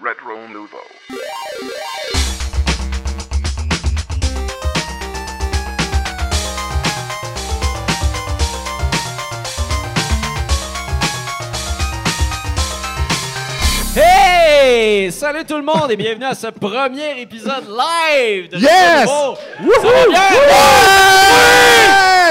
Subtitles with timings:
[0.00, 0.78] Retro Nouveau.
[13.96, 15.10] Hey!
[15.10, 19.08] Salut tout le monde et bienvenue à ce premier épisode live de Yes!
[19.08, 19.82] Retro Nouveau.
[19.82, 20.20] Ça va bien?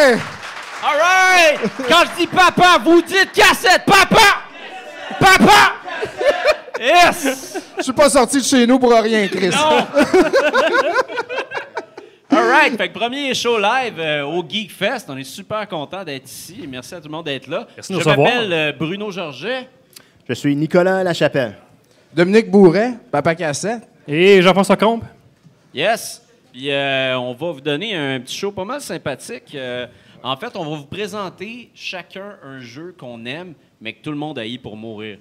[0.08, 0.18] Hey!
[0.84, 1.60] All right!
[1.90, 3.84] Quand je dis papa, vous dites cassette!
[3.86, 4.44] Papa!
[5.20, 5.77] Papa!
[6.80, 7.57] Yes!
[7.78, 9.50] Je suis pas sorti de chez nous pour rien, Chris.
[9.50, 9.86] Non!
[12.38, 12.75] All right!
[12.78, 15.07] Fait que premier show live euh, au Geek Fest.
[15.10, 16.66] On est super content d'être ici.
[16.69, 17.68] Merci à tout le monde d'être là.
[17.75, 18.28] Merci de je recevoir.
[18.28, 19.68] m'appelle euh, Bruno Georget.
[20.28, 21.55] Je suis Nicolas Lachapelle.
[22.14, 23.88] Dominique Bourret, Papa Cassette.
[24.07, 25.04] Et Jean-François Combe.
[25.74, 26.21] Yes.
[26.52, 29.54] Puis euh, on va vous donner un petit show pas mal sympathique.
[29.55, 29.86] Euh,
[30.24, 34.17] en fait, on va vous présenter chacun un jeu qu'on aime, mais que tout le
[34.17, 35.17] monde haït pour mourir.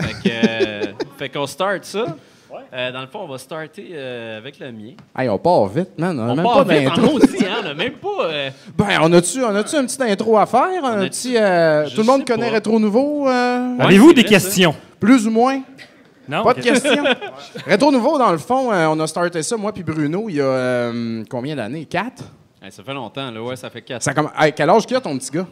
[0.00, 2.04] Fait que, euh, fait qu'on start ça.
[2.72, 4.92] Euh, dans le fond, on va starter euh, avec le mien.
[5.16, 6.18] Hey, on part vite, man.
[6.18, 7.56] On a On même part pas vite en aussi, hein?
[7.64, 8.08] On a même pas...
[8.22, 10.84] euh, Ben, on a-tu, on a-tu une petite intro à faire?
[10.84, 11.34] Un petit.
[11.36, 12.54] euh, tout le monde connaît pas.
[12.54, 13.28] Rétro Nouveau?
[13.28, 14.44] euh, Ouais, Avez-vous des vrai, ça.
[14.46, 14.74] questions?
[15.00, 15.62] Plus ou moins?
[16.28, 16.44] Non?
[16.44, 17.02] Pas de questions.
[17.66, 20.40] Rétro Nouveau, dans le fond, euh, on a starté ça, moi puis Bruno, il y
[20.40, 21.84] a euh, combien d'années?
[21.86, 22.22] Quatre?
[22.62, 23.42] hey, ça fait longtemps, là.
[23.42, 25.46] Ouais, ça fait 4 Ça comm- Hey, quel âge qu'il a, ton petit gars?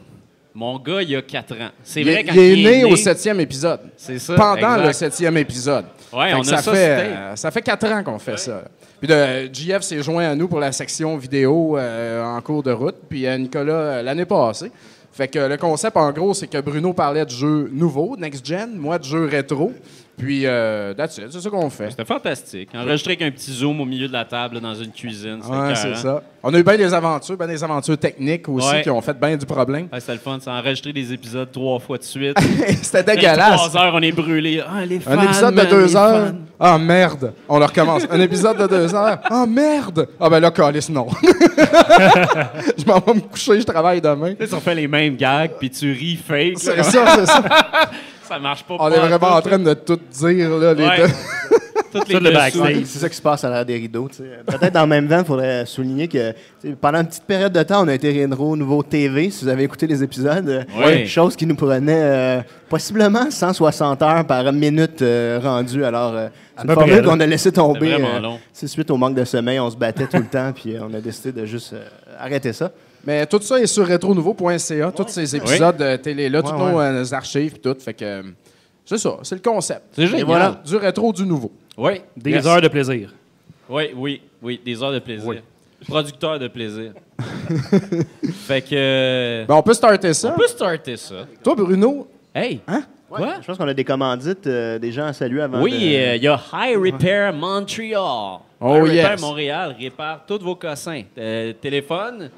[0.55, 1.71] Mon gars, il a 4 ans.
[1.83, 3.81] C'est Il, vrai, quand il est né au septième épisode.
[3.97, 4.35] C'est ça.
[4.35, 5.87] Pendant le septième épisode.
[6.13, 8.65] Ouais, Fait on a ça, ça fait, euh, ça fait quatre ans qu'on fait ça.
[8.99, 12.71] Puis de, JF s'est joint à nous pour la section vidéo euh, en cours de
[12.71, 14.71] route, puis euh, Nicolas l'année passée.
[15.11, 18.99] Fait que le concept, en gros, c'est que Bruno parlait de jeux nouveaux, next-gen, moi
[18.99, 19.73] de jeux rétro.
[20.19, 21.91] Puis, euh, that's it, c'est ça qu'on fait.
[21.91, 22.69] C'était fantastique.
[22.75, 25.41] Enregistré avec un petit zoom au milieu de la table là, dans une cuisine.
[25.49, 26.23] Ouais, c'est ça.
[26.43, 28.83] On a eu bien des aventures, bien des aventures techniques aussi Ouais.
[28.83, 29.89] qui ont fait bien du problème.
[29.93, 30.39] Ouais, c'était le fun.
[30.47, 32.37] A enregistré des épisodes trois fois de suite.
[32.83, 33.57] C'était dégueulasse.
[33.69, 34.61] Trois heures, on est brûlés.
[34.67, 36.33] Ah, les fans, Un épisode de deux heures.
[36.61, 37.33] Ah merde.
[37.49, 38.03] On le recommence.
[38.11, 39.19] Un épisode de deux heures.
[39.31, 40.09] Ah merde.
[40.21, 41.07] Ah ben là, Calis, non.
[41.23, 44.35] je m'en vais me coucher, je travaille demain.
[44.39, 46.59] Tu sais, on fait les mêmes gags, puis tu ris fake.
[46.59, 47.43] C'est ça, c'est ça.
[48.33, 48.77] Ça marche pas.
[48.79, 50.97] On est vraiment tout, en train de tout dire, là, les Ouais.
[50.99, 51.07] deux.
[51.93, 52.85] Toutes les le.
[52.87, 54.09] C'est ça qui se passe à l'arrière des rideaux.
[54.47, 56.33] Peut-être dans le même vent, il faudrait souligner que
[56.81, 59.65] pendant une petite période de temps, on a été Renro Nouveau TV, si vous avez
[59.65, 60.49] écouté les épisodes.
[60.49, 61.07] euh, Oui.
[61.07, 65.85] Chose qui nous prenait euh, possiblement 160 heures par minute euh, rendue.
[65.85, 67.93] Alors, euh, c'est une formule qu'on a laissé tomber.
[67.93, 68.21] Euh,
[68.55, 70.95] c'est suite au manque de sommeil, on se battait tout le temps, puis euh, on
[70.95, 71.85] a décidé de juste euh,
[72.19, 72.71] arrêter ça.
[73.05, 76.85] Mais tout ça est sur retronouveau.ca, tous ces épisodes de télé-là, toutes Ouais, nos ouais.
[76.85, 77.75] euh, archives, tout.
[77.81, 78.23] Fait que euh,
[78.85, 79.83] c'est ça, c'est le concept.
[79.93, 80.21] C'est génial.
[80.21, 81.51] Et voilà, du rétro, du nouveau.
[81.77, 82.01] Oui.
[82.17, 82.47] Des Yes.
[82.47, 83.13] heures de plaisir.
[83.69, 84.61] Oui, oui, oui.
[84.65, 85.43] Des heures de plaisir.
[85.89, 86.93] Producteur de plaisir.
[88.47, 88.69] fait que.
[88.75, 90.33] euh, Ben, on peut starter ça.
[90.35, 91.27] on peut starter ça.
[91.43, 92.61] Toi, Bruno, Hey!
[92.67, 92.83] Hein?
[93.11, 93.35] Quoi?
[93.43, 96.17] Je pense qu'on a des commandites, euh, des gens à saluer avant Oui, de- euh,
[96.17, 98.39] il y a High Repair Montreal.
[98.59, 99.21] Oh, High Repair.
[99.21, 101.03] Montréal répare tous vos cossins.
[101.19, 102.31] Euh, téléphone.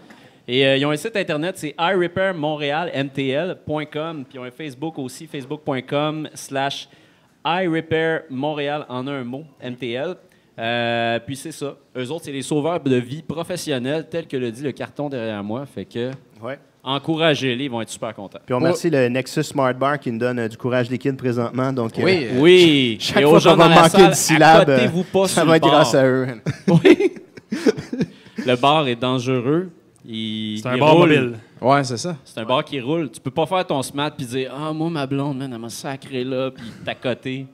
[0.46, 4.24] Et euh, ils ont un site internet, c'est iRepairMontréalMTL.com.
[4.28, 6.88] Puis ils ont un Facebook aussi, facebook.com slash
[7.44, 10.14] iRepairMontréal en un mot, MTL.
[10.58, 11.76] Euh, puis c'est ça.
[11.96, 15.42] Eux autres, c'est les sauveurs de vie professionnels, tel que le dit le carton derrière
[15.42, 15.64] moi.
[15.66, 16.10] Fait que
[16.42, 16.58] Ouais.
[16.84, 18.38] encouragez-les, ils vont être super contents.
[18.44, 21.72] Puis on remercie le Nexus Smart Bar qui nous donne euh, du courage liquide présentement.
[21.72, 22.26] Donc, euh, Oui.
[22.38, 24.80] Oui, chaque et fois qu'on va manquer salle, une syllabe,
[25.12, 25.70] pas ça va être bar.
[25.72, 26.26] grâce à eux.
[26.68, 27.12] Oui.
[28.46, 29.70] le bar est dangereux.
[30.06, 31.08] Il, C'est un il bar roule.
[31.08, 31.38] mobile.
[31.60, 32.16] ouais, c'est ça.
[32.24, 33.10] C'est un bar qui roule.
[33.10, 35.70] Tu peux pas faire ton smart puis dire Ah, moi, ma blonde, man, elle m'a
[35.70, 37.46] sacré là, puis t'accoter.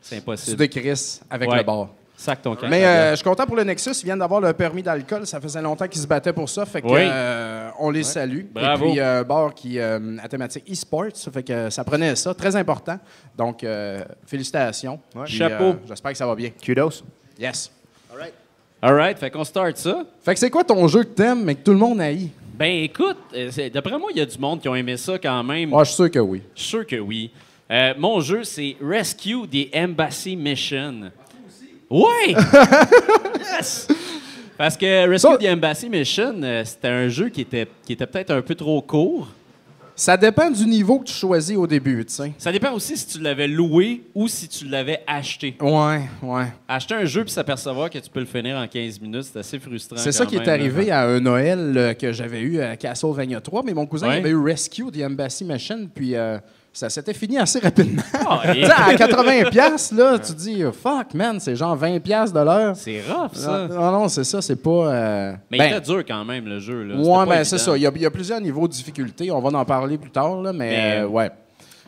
[0.00, 0.56] C'est Tu impossible.
[0.58, 1.58] décrisses avec Ouais.
[1.58, 1.88] le bar.
[2.16, 2.68] Sac ton camp.
[2.68, 3.90] Mais euh, je suis content pour le Nexus.
[4.02, 5.26] Ils viennent d'avoir le permis d'alcool.
[5.26, 6.64] Ça faisait longtemps qu'ils se battaient pour ça.
[6.64, 7.00] Fait que, Oui.
[7.02, 8.42] euh, on les salue.
[8.52, 8.84] Bravo.
[8.86, 11.06] Et puis, euh, bar qui euh, à thématique e-sport.
[11.14, 12.32] Ça fait que ça prenait ça.
[12.34, 12.98] Très important.
[13.36, 15.00] Donc, euh, félicitations.
[15.24, 15.64] Puis, Chapeau.
[15.64, 16.50] euh, J'espère que ça va bien.
[16.50, 17.02] Kudos.
[17.38, 17.72] Yes.
[18.86, 20.04] All right, fait qu'on start ça.
[20.22, 22.30] Fait que c'est quoi ton jeu que t'aimes, mais que tout le monde haït?
[22.52, 25.42] Ben écoute, euh, d'après moi, il y a du monde qui ont aimé ça quand
[25.42, 25.70] même.
[25.70, 26.42] Moi, je suis sûr que oui.
[26.54, 27.30] Je suis sûr que oui.
[27.70, 31.10] Euh, mon jeu, c'est Rescue the Embassy Mission.
[31.88, 32.36] Oui!
[33.56, 33.88] yes!
[34.58, 38.32] Parce que Rescue the Embassy Mission, euh, c'était un jeu qui était, qui était peut-être
[38.32, 39.28] un peu trop court.
[39.96, 42.32] Ça dépend du niveau que tu choisis au début, tu sais.
[42.38, 45.56] Ça dépend aussi si tu l'avais loué ou si tu l'avais acheté.
[45.60, 46.46] Ouais, ouais.
[46.66, 49.58] Acheter un jeu puis s'apercevoir que tu peux le finir en 15 minutes, c'est assez
[49.60, 49.96] frustrant.
[49.96, 51.02] C'est ça qui est arrivé là.
[51.02, 54.16] à un Noël euh, que j'avais eu à Castlevania 3, mais mon cousin Ouais.
[54.16, 56.38] avait eu Rescue the Embassy Machine, puis euh,
[56.74, 58.02] ça s'était fini assez rapidement.
[58.28, 62.32] Ah, et- sais, à 80 pièces là, tu dis fuck man, c'est genre 20 pièces
[62.32, 62.76] de l'heure.
[62.76, 63.68] C'est rough, ça.
[63.68, 66.58] non, non, c'est ça, c'est pas euh, Mais ben, il était dur quand même, le
[66.58, 66.82] jeu.
[66.82, 66.96] Là.
[66.96, 69.40] Ouais, ben c'est ça, il y, a, il y a plusieurs niveaux de difficulté, on
[69.40, 71.30] va en parler plus tard là, mais, Mais- euh, ouais.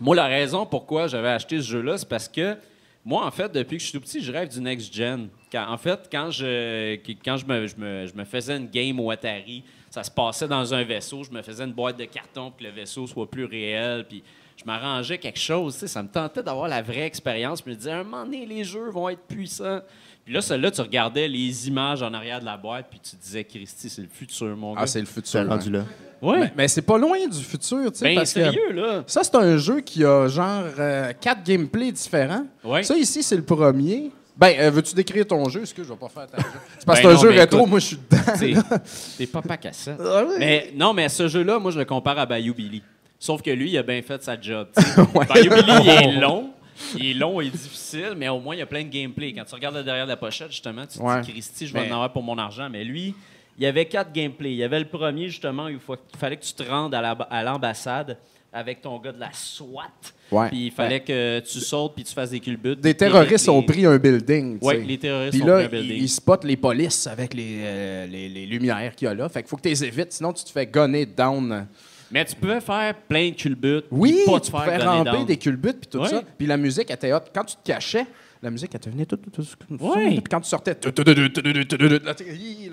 [0.01, 2.57] Moi, la raison pourquoi j'avais acheté ce jeu-là, c'est parce que
[3.05, 5.29] Moi, en fait, depuis que je suis tout petit, je rêve du next gen.
[5.53, 8.99] Quand- en fait, quand je, quand je me, je, me, je me faisais une game
[8.99, 12.51] au Atari, ça se passait dans un vaisseau, je me faisais une boîte de carton
[12.51, 14.25] pour que le vaisseau soit plus réel, puis
[14.57, 15.75] je m'arrangeais quelque chose.
[15.75, 17.63] Ça me tentait d'avoir la vraie expérience.
[17.65, 19.81] Je me disais, un moment donné, les jeux vont être puissants.
[20.25, 23.45] Puis là, celle-là, tu regardais les images en arrière de la boîte, puis tu disais,
[23.45, 24.81] Christy, c'est le futur, mon gars.
[24.83, 25.47] Ah, c'est le futur.
[25.47, 25.85] rendu là.
[26.21, 26.41] ouais.
[26.41, 28.05] Mais, mais c'est pas loin du futur, tu sais.
[28.07, 29.05] ben, parce que sérieux, là.
[29.07, 32.45] ça, c'est un jeu qui a genre euh, quatre gameplays différents.
[32.65, 32.83] Ouais.
[32.83, 34.11] Ça, ici, c'est le premier.
[34.37, 35.63] Ben, euh, veux-tu décrire ton jeu?
[35.63, 36.49] Est-ce que je vais pas faire ta jeu?
[36.79, 37.71] C'est parce que Ben c'est un non, jeu rétro, écoute.
[37.71, 38.33] moi, je suis dedans.
[38.39, 38.79] T'es
[39.19, 40.01] t'es papa cassette.
[40.01, 40.35] Ah oui.
[40.41, 42.83] Mais non, mais ce jeu-là, moi, je le compare à Bayou Billy.
[43.19, 44.69] Sauf que lui, il a bien fait sa job.
[45.15, 45.27] Ouais.
[45.35, 45.49] Billy,
[45.83, 46.51] il est long.
[46.99, 49.33] Il est long et difficile, mais au moins, il y a plein de gameplay.
[49.33, 51.23] Quand tu regardes derrière la pochette, justement, tu te Ouais.
[51.23, 52.69] dis, Christy, je vais Mais- en avoir pour mon argent.
[52.71, 53.15] Mais lui,
[53.59, 54.51] il y avait quatre gameplays.
[54.53, 56.95] Il y avait le premier, justement, où il faut- il fallait que tu te rendes
[56.95, 58.19] à la- à l'ambassade
[58.53, 59.85] avec ton gars de la SWAT.
[60.31, 60.49] Ouais.
[60.49, 62.81] Puis il fallait que tu sautes puis tu fasses des culbutes.
[62.81, 64.59] Des terroristes les- ont pris un building.
[64.61, 66.03] Oui, les terroristes Puis ont là, pris un ils, building.
[66.03, 69.29] ils spotent les polices avec les, euh, les, les lumières qu'il y a là.
[69.31, 71.67] Fait qu'il faut que tu les évites, sinon tu te fais gonner down.
[72.11, 73.87] Mais tu pouvais faire plein de culbutes.
[73.91, 76.09] Oui, pas tu pouvais ramper des culbutes puis tout oui.
[76.09, 76.23] ça.
[76.39, 77.31] Puis la musique était haute.
[77.35, 78.07] Quand tu te cachais,
[78.43, 79.07] la musique, elle te venait.
[79.07, 79.43] Tout, tout, tout,
[79.81, 80.21] oui.
[80.21, 80.93] Puis quand tu sortais, là,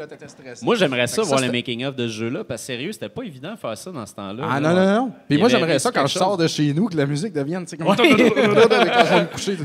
[0.07, 0.65] t'étais stressé.
[0.65, 3.23] Moi, j'aimerais ça, ça voir le making-of de ce jeu-là, parce que sérieux, c'était pas
[3.23, 4.47] évident de faire ça dans ce temps-là.
[4.49, 5.11] Ah non, non, non.
[5.27, 7.65] Puis moi, j'aimerais ça quand je sors de chez nous, que la musique devienne.
[7.71, 7.77] Oui.
[7.79, 9.57] quand je vais me coucher.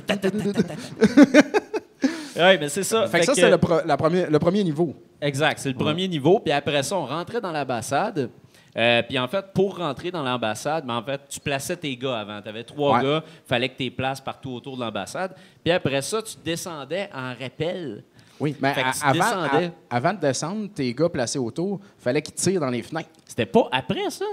[2.37, 3.07] Oui, mais c'est ça.
[3.09, 3.59] Fait, que ça, c'est le,
[4.31, 4.95] le, premier, niveau.
[5.21, 6.39] Exact, c'est le premier niveau.
[6.39, 8.31] Puis après ça, on rentrait dans l'ambassade.
[8.79, 12.21] Euh, puis en fait, pour rentrer dans l'ambassade, ben, en fait, tu plaçais tes gars
[12.21, 12.41] avant.
[12.41, 13.03] Tu avais trois Ouais.
[13.03, 15.35] gars, fallait que tu les places partout autour de l'ambassade.
[15.65, 18.05] Puis après ça, tu descendais en rappel.
[18.39, 19.61] Oui, mais à- avant, à-
[19.91, 23.09] avant de descendre, tes gars placés autour, fallait qu'ils tirent dans les fenêtres.
[23.27, 24.25] C'était pas après ça?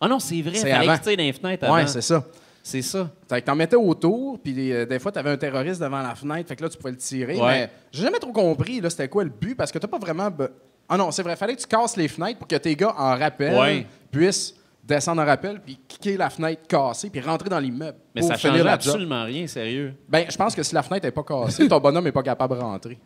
[0.00, 1.86] Ah non, c'est vrai, C'est fallait tu tires dans les fenêtres Oui, avant.
[1.86, 2.24] c'est ça.
[2.62, 3.10] c'est ça.
[3.28, 6.48] Fait que t'en mettais autour, puis euh, des fois, t'avais un terroriste devant la fenêtre,
[6.48, 7.36] fait que là, tu pouvais le tirer.
[7.36, 7.46] Ouais.
[7.52, 10.28] Mais j'ai jamais trop compris, là, c'était quoi le but, parce que t'as pas vraiment.
[10.30, 10.48] be-
[10.90, 13.16] Ah non, c'est vrai, fallait que tu casses les fenêtres pour que tes gars, en
[13.16, 13.86] rappel, Ouais.
[14.10, 17.96] puissent descendre en rappel, puis kicker la fenêtre cassée, puis rentrer dans l'immeuble.
[18.14, 18.66] Mais pour ça job.
[18.66, 19.94] absolument rien, sérieux.
[20.08, 22.56] Ben, je pense que si la fenêtre n'est pas cassée, ton bonhomme n'est pas capable
[22.56, 22.98] de rentrer.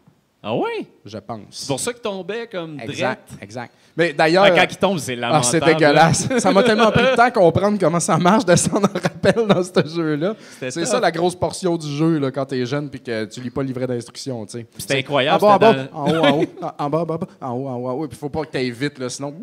[0.47, 0.87] Ah oui?
[1.07, 1.41] Je pense.
[1.51, 3.43] C'est pour ça qu'il tombait comme Exact, drette.
[3.43, 3.73] exact.
[3.97, 4.45] Mais d'ailleurs.
[4.45, 5.45] Ah, quand il tombe, c'est Ah, lamentable.
[5.47, 6.39] c'est dégueulasse.
[6.39, 9.63] ça m'a tellement pris le temps à comprendre comment ça marche descendre en rappel dans
[9.63, 10.35] ce jeu-là.
[10.61, 13.51] C'est ça la grosse portion du jeu là, quand t'es jeune puis que tu lis
[13.51, 14.45] pas le livret d'instruction.
[14.47, 16.47] C'était C'est incroyable, En bas, en bas, en haut, en haut,
[16.79, 18.09] en bas, en bas, en haut, en haut, en haut.
[18.09, 19.35] Puis faut pas que t'ailles vite, là, sinon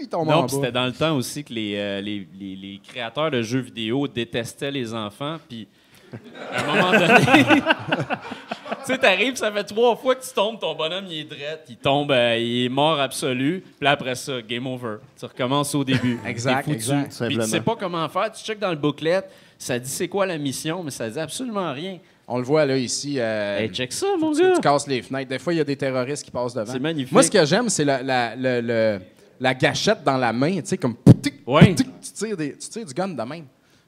[0.00, 2.80] il tombe en Non, c'était dans le temps aussi que les, euh, les, les- les
[2.86, 5.36] créateurs de jeux vidéo détestaient les enfants.
[5.48, 5.66] Puis,
[6.52, 7.60] à un moment donné,
[8.86, 11.64] tu sais, t'arrives, ça fait trois fois que tu tombes, ton bonhomme, il est drette,
[11.68, 13.62] il tombe, euh, il est mort absolu.
[13.78, 14.96] Puis là, après ça, game over.
[15.18, 16.18] Tu recommences au début.
[16.26, 16.74] Exact, foutu.
[16.76, 17.26] exact.
[17.26, 18.30] Puis tu sais pas comment faire.
[18.32, 19.22] Tu checkes dans le booklet,
[19.58, 21.98] ça dit c'est quoi la mission, mais ça dit absolument rien.
[22.28, 23.16] On le voit là ici.
[23.20, 24.52] euh, Hey, check ça, mon tu, gars.
[24.56, 25.28] tu casses les fenêtres.
[25.30, 26.72] Des fois, il y a des terroristes qui passent devant.
[26.72, 27.12] C'est magnifique.
[27.12, 30.96] Moi, ce que j'aime, c'est la, gâchette dans la main, tu sais, comme
[31.46, 31.72] Ouais.
[31.74, 33.44] tu, tires des- tu tires du gun de même.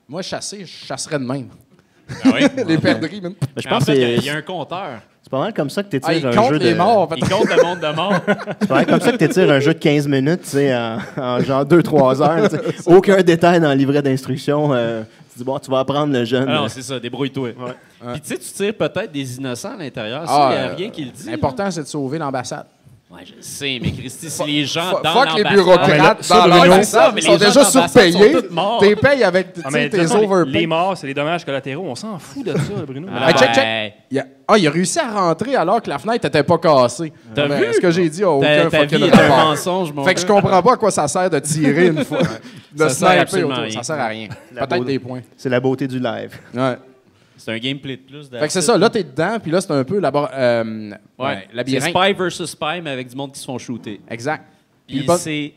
[0.08, 1.48] Moi, chasser, je chasserais de même.
[2.24, 2.46] Ah oui?
[2.66, 3.34] les perdrix, man.
[3.56, 5.00] Mais je En pense fait, que il y a- y, un compteur.
[5.22, 6.76] c'est pas mal comme ça que tu Ah, il un compte jeu les de...
[6.78, 7.08] morts.
[7.16, 8.14] Il compte le monde de mort.
[8.60, 10.74] C'est pas mal comme ça que tu étires un jeu de 15 minutes, tu sais,
[10.74, 12.48] en, en genre 2-3 heures.
[12.86, 14.72] Aucun détail dans le livret d'instruction.
[14.72, 15.02] euh,
[15.32, 16.46] tu dis, bon, tu vas apprendre le jeune.
[16.48, 17.50] Ah non, euh, c'est ça, débrouille-toi.
[18.12, 20.26] Puis tu sais, tu tires peut-être des innocents à l'intérieur.
[20.26, 21.30] Ça, Ah, il n'y a euh, rien qui le dit.
[21.30, 22.64] L'important, c'est de sauver l'ambassade.
[23.10, 27.14] Ouais, je sais, mais Christy, si les gens Fuck dans fuck les bureaucrates dans l'ambassade.
[27.16, 28.36] Ils sont les gens déjà surpayés.
[28.80, 31.86] T'es payes avec tes façon, les, morts, c'est les dommages collatéraux.
[31.88, 33.08] On s'en fout de ça, Bruno.
[33.10, 33.64] Ah, Hey, check, check.
[33.64, 36.58] ben, Il a- Ah, il a réussi à rentrer alors que la fenêtre n'était pas
[36.58, 37.10] cassée.
[37.34, 37.72] T'as vu?
[37.72, 39.36] Ce que j'ai dit a aucun fucking est un rapport.
[39.48, 42.18] mensonge, mon Fait que je comprends pas à quoi ça sert de tirer une fois.
[42.72, 43.72] De Ça sert sniper.
[43.72, 44.28] Ça sert à rien.
[44.54, 44.92] La Peut-être beauté.
[44.92, 45.20] des points.
[45.34, 46.30] C'est la beauté du live.
[46.54, 46.76] Ouais.
[47.38, 48.28] C'est un gameplay de plus.
[48.28, 48.76] Fait que c'est ça.
[48.76, 51.64] Là, t'es dedans, puis là, c'est un peu labor- euh, ouais, Ouais.
[51.66, 51.80] C'est.
[51.90, 54.00] Spy versus Spy, mais avec du monde qui se font shooter.
[54.10, 54.44] Exact.
[54.86, 55.54] Puis bon- c'est.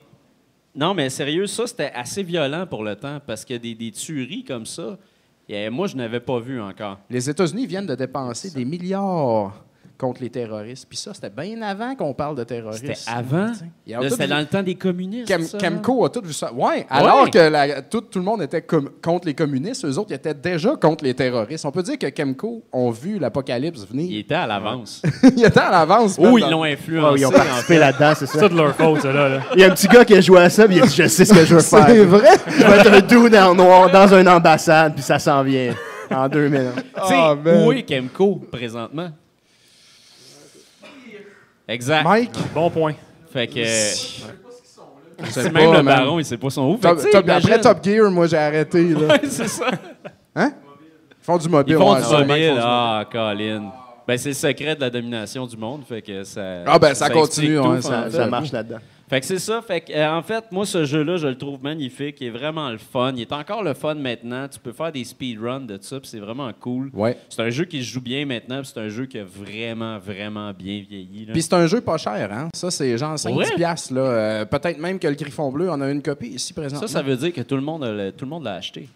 [0.74, 4.46] Non, mais sérieux, ça, c'était assez violent pour le temps parce que des, des tueries
[4.46, 4.98] comme ça,
[5.50, 6.98] et moi, je n'avais pas vu encore.
[7.10, 9.66] Les États-Unis viennent de dépenser des milliards
[10.02, 10.88] contre les terroristes.
[10.90, 12.84] Puis ça, c'était bien avant qu'on parle de terroristes.
[12.84, 13.52] C'était avant?
[13.86, 15.28] Ils C'était vu- dans le temps des communistes.
[15.44, 16.52] Ça, Chemco a tout vu ça.
[16.52, 17.30] Ouais, alors Ouais.
[17.30, 20.34] que la- tout, tout le monde était com- contre les communistes, eux autres, ils étaient
[20.34, 21.64] déjà contre les terroristes.
[21.66, 24.20] On peut dire que Chemco ont vu l'apocalypse Il venir.
[24.20, 25.02] était à l'avance.
[25.38, 26.16] ils étaient à l'avance.
[26.20, 27.22] Oh, ils l'ont influencé.
[27.22, 28.50] ils ont participé là-dedans, c'est C'est ça.
[28.50, 29.30] de leur faute, ça, là.
[29.30, 29.40] là.
[29.54, 30.96] Il y a un petit gars qui a joué à ça, puis il a dit
[30.96, 31.86] Je sais ce que je veux faire.
[31.88, 32.30] C'est vrai?
[32.48, 35.76] Je vais être un dude en noir dans une ambassade, puis ça s'en vient
[36.10, 36.76] en deux minutes.
[36.76, 37.68] Tu sais, Ah, man.
[37.68, 39.10] où est Chemco présentement?
[41.72, 42.04] Exact.
[42.04, 42.32] Mike?
[42.54, 42.94] Bon point.
[43.32, 43.64] Fait que.
[45.24, 45.98] Je sais C'est pas, même le man.
[46.00, 46.78] baron, il sait pas son où.
[46.78, 48.90] Top- Top- après Top Gear, moi, j'ai arrêté.
[48.90, 49.00] Là.
[49.08, 49.68] Ouais, c'est ça.
[50.36, 50.52] Hein?
[51.12, 51.76] Ils font du mobile.
[51.76, 52.60] Ils font ouais, du mobile.
[52.60, 53.72] Ah, Colin.
[54.08, 55.84] Ben, c'est le secret de la domination du monde.
[55.88, 58.52] Fait que ça, Ah, ben, ça continue, explique ouais, tout, ça- en Ça, ça marche
[58.52, 58.80] là-dedans.
[59.12, 59.62] Fait que c'est ça.
[59.62, 62.16] Fait que, euh, en fait, moi, ce jeu-là, je le trouve magnifique.
[62.22, 63.12] Il est vraiment le fun.
[63.14, 64.48] Il est encore le fun maintenant.
[64.48, 66.90] Tu peux faire des speedruns de ça, puis c'est vraiment cool.
[66.94, 67.18] Ouais.
[67.28, 70.00] C'est un jeu qui se joue bien maintenant, puis c'est un jeu qui a vraiment,
[70.00, 71.28] vraiment bien vieilli.
[71.30, 72.48] Puis c'est un jeu pas cher, hein?
[72.54, 73.56] Ça, c'est genre 5-10 Ouais.
[73.58, 74.02] piastres, là.
[74.02, 76.80] Euh, Peut-être même que le Griffon Bleu en a une copie ici présent.
[76.80, 78.88] Ça, ça veut dire que tout le monde a le- tout le monde l'a acheté.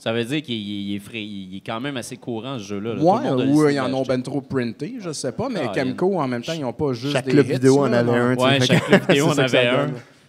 [0.00, 2.94] Ça veut dire qu'il il est, frais, il est quand même assez courant, ce jeu-là.
[2.94, 3.00] là.
[3.02, 6.26] Ouais, ou ils en ont ben trop printé, je sais pas, mais Ah, Kemco, en
[6.26, 8.34] même temps, ils n'ont pas juste Chaque des club hits, vidéo en avait un.
[8.34, 9.86] tu sais, Ouais, chaque que- club vidéo en avait un.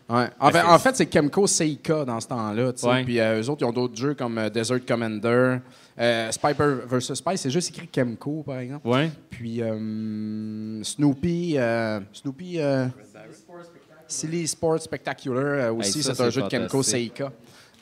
[0.09, 0.25] Ouais.
[0.41, 2.71] En, fait, c'est- en fait, c'est Kemco Seika dans ce temps-là.
[2.83, 3.03] Ouais.
[3.05, 5.59] Puis euh, eux autres, ils ont d'autres jeux comme euh, Desert Commander,
[5.97, 7.13] euh, Spiper vs.
[7.15, 7.37] Spy.
[7.37, 8.85] C'est juste écrit Kemco, par exemple.
[8.85, 9.09] Ouais.
[9.29, 11.53] Puis euh, Snoopy.
[11.57, 12.59] euh, Snoopy.
[12.59, 12.87] euh,
[14.07, 16.83] Silly Sports Spectacular euh, aussi, Hey, c'est un jeu de Kemco.
[16.83, 17.31] Seika.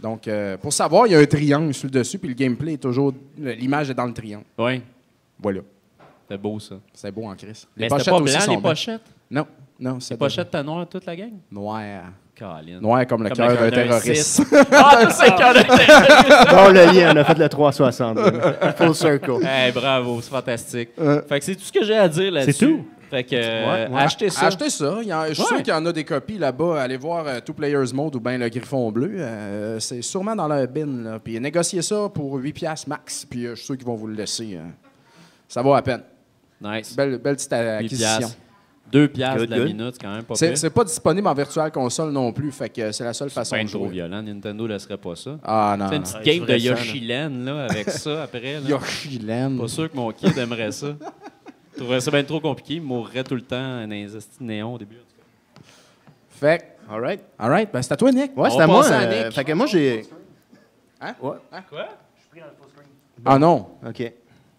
[0.02, 2.74] Donc, euh, pour savoir, il y a un triangle sur le dessus, puis le gameplay
[2.74, 3.14] est toujours.
[3.38, 4.46] L'image est dans le triangle.
[4.58, 4.82] Ouais.
[5.42, 5.62] Voilà.
[6.30, 6.76] C'est beau, ça.
[6.94, 7.68] C'est beau en crise.
[7.76, 9.02] Mais c'était pas aussi blanc, sont les pochettes?
[9.32, 9.48] Non,
[9.80, 11.32] non, c'est Les pochettes étaient noires, toute la gang?
[11.52, 12.04] Noir.
[12.80, 14.44] Noir comme le cœur d'un d'un terroriste.
[14.72, 16.50] Ah, c'est cœur de terroriste!
[16.52, 18.16] Bon, le lien, on a fait le 360.
[18.18, 18.74] là.
[18.78, 19.44] Full circle.
[19.46, 20.90] Hey, bravo, c'est fantastique.
[21.28, 22.54] Fait que c'est tout ce que j'ai à dire là-dessus.
[22.54, 22.86] C'est tout?
[23.10, 24.02] Fait que, euh, Ouais, ouais.
[24.02, 24.48] achetez ça.
[24.48, 25.00] Achetez ça.
[25.02, 25.48] Il y en- je suis Ouais.
[25.48, 26.82] sûr qu'il y en a des copies là-bas.
[26.82, 29.12] Allez voir euh, Two Players Mode ou bien le Griffon Bleu.
[29.18, 30.86] Euh, c'est sûrement dans leur bin.
[31.04, 31.20] Là.
[31.20, 33.26] Puis négociez ça pour 8 piastres max.
[33.30, 34.56] Puis euh, je suis sûr qu'ils vont vous le laisser.
[34.58, 34.68] euh.
[35.48, 36.02] ça vaut à peine.
[36.62, 36.96] Nice.
[36.96, 38.18] Belle, belle petite acquisition.
[38.20, 38.38] piastres.
[38.92, 39.68] Deux piastres Good, de la good.
[39.68, 42.52] minute, c'est quand même pas C'est c'est pas disponible en virtual console non plus.
[42.52, 43.90] Fait que c'est la seule façon pas de trop jouer.
[43.94, 44.24] violent.
[44.24, 45.38] Nintendo ne laisserait pas ça.
[45.44, 45.86] Ah non.
[45.90, 47.66] C'est une petite Ouais, game de ça, là.
[47.66, 48.54] Avec ça après.
[48.60, 48.68] Là.
[48.68, 49.58] Yoshiland.
[49.60, 50.88] Pas sûr que mon kid aimerait ça.
[51.80, 52.74] Je trouverais ça bien trop compliqué.
[52.74, 54.08] Il mourrait tout le temps dans les
[54.42, 54.98] néons au début.
[56.30, 57.22] Fait que, All right.
[57.40, 57.70] all right.
[57.72, 58.36] Ben, c'est à toi, Nick.
[58.36, 58.86] Ouais, c'est à moi.
[58.86, 59.34] à euh, Nick.
[59.34, 60.04] fait que moi, j'ai.
[61.00, 61.14] Hein?
[61.22, 61.38] Ouais.
[61.70, 61.88] Quoi?
[63.24, 63.66] Ah non.
[63.88, 64.12] OK.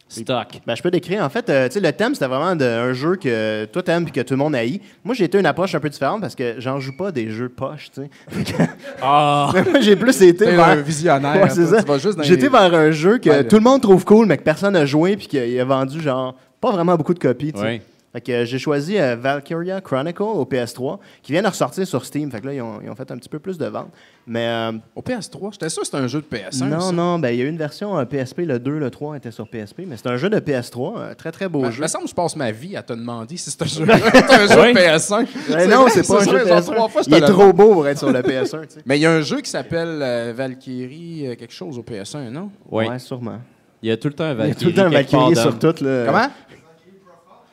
[0.08, 0.48] Stock.
[0.66, 1.22] Ben, je peux décrire.
[1.22, 4.06] En fait, euh, tu sais, le thème, c'était vraiment de- un jeu que toi t'aimes
[4.08, 4.80] et que tout le monde haït.
[5.04, 7.50] Moi, j'ai été une approche un peu différente parce que j'en joue pas des jeux
[7.50, 8.66] poches, tu sais.
[9.02, 9.52] Ah!
[9.70, 10.68] Moi, j'ai plus été vers...
[10.68, 11.42] un visionnaire.
[11.42, 11.82] Ouais, c'est ça.
[11.82, 14.72] Dans les- vers un jeu que Ouais, tout le monde trouve cool, mais que personne
[14.72, 17.66] n'a joué puis qu'il a vendu, genre, pas vraiment beaucoup de copies, tu sais.
[17.66, 17.80] Oui.
[18.12, 22.04] Fait que euh, j'ai choisi euh, Valkyria Chronicle au PS3, qui vient de ressortir sur
[22.04, 22.28] Steam.
[22.28, 23.92] Fait que là, ils ont, ils ont fait un petit peu plus de ventes.
[24.26, 26.64] Mais euh, Au PS3, j'étais sûr que c'était un jeu de PS1.
[26.70, 26.90] non, ça.
[26.90, 29.30] non, ben il y a eu une version euh, PSP, le 2, le 3 était
[29.30, 31.78] sur PSP, mais c'est un jeu de PS3, un très très beau Ben, jeu.
[31.78, 33.86] Il me semble que je passe ma vie à te demander si c'est un jeu,
[33.86, 34.72] c'est un jeu Oui.
[34.74, 35.26] PS1.
[35.54, 36.64] Mais non, c'est pas un jeu genre PS1.
[36.74, 38.74] trois fois, je Il te est le trop beau pour être sur le PS1, tu
[38.74, 38.80] sais.
[38.86, 42.28] Mais il y a un jeu qui s'appelle euh, Valkyrie, euh, quelque chose au PS1,
[42.30, 42.50] non?
[42.72, 42.88] Oui.
[42.88, 43.38] Ouais, sûrement.
[43.82, 44.60] Il y a tout le temps un Il y a Valkyrie.
[44.60, 45.84] tout le temps un Valkyrie sur tout.
[45.84, 46.04] Là.
[46.06, 46.28] Comment?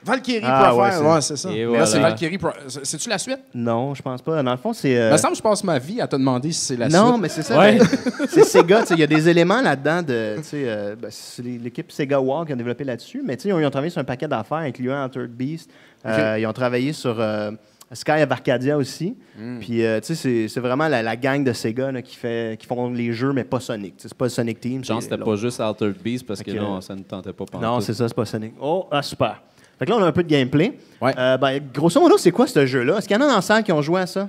[0.03, 1.49] Valkyrie Ah, Profile, ouais, c'est- ouais, c'est ça.
[1.49, 1.79] Et Mais voilà.
[1.81, 3.39] Là, c'est Valkyrie Pro- c'est- C'est-tu la suite?
[3.53, 4.41] Non, je pense pas.
[4.41, 4.97] Dans le fond, c'est.
[4.97, 6.87] euh, Il me semble que je passe ma vie à te demander si c'est la
[6.87, 7.21] Non, suite.
[7.23, 7.59] mais c'est ça.
[7.59, 7.77] Ouais.
[7.77, 7.87] ben,
[8.29, 8.81] c'est Sega.
[8.81, 10.35] tu sais, Il y a des éléments là-dedans de.
[10.37, 13.21] tu sais, euh, ben, c'est l'équipe Sega War qui a développé là-dessus.
[13.25, 15.69] Mais tu sais, ils ont, ils ont travaillé sur un paquet d'affaires, incluant Altered Beast.
[16.05, 17.51] Euh, Ils ont travaillé sur euh,
[17.95, 19.15] Sky of Arcadia aussi.
[19.39, 19.59] Hmm.
[19.59, 22.57] Puis, euh, tu sais, c'est- c'est vraiment la, la gang de Sega là, qui, fait,
[22.59, 23.95] qui font les jeux, mais pas Sonic.
[23.97, 24.83] Tu sais, C'est pas Sonic Team.
[24.83, 27.45] Genre, c'est c'était pas juste Altered Beast parce que non, ça ne tentait pas.
[27.61, 28.53] Non, c'est ça, c'est pas Sonic.
[28.61, 29.41] Oh, ah, super.
[29.79, 30.73] Fait que là, on a un peu de gameplay.
[31.01, 31.13] Ouais.
[31.17, 32.97] Euh, ben, grosso modo, c'est quoi ce jeu-là?
[32.97, 34.27] Est-ce qu'il y en a dans la salle qui ont joué à ça?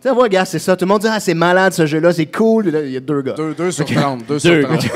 [0.00, 0.76] Tu sais, ouais, gars, c'est ça.
[0.76, 2.68] Tout le monde dit, ah, c'est malade ce jeu-là, c'est cool.
[2.68, 3.32] Là, Il y a deux gars.
[3.32, 4.20] Deux, deux sur 30.
[4.26, 4.38] Deux, Deux.
[4.38, 4.86] sur 30.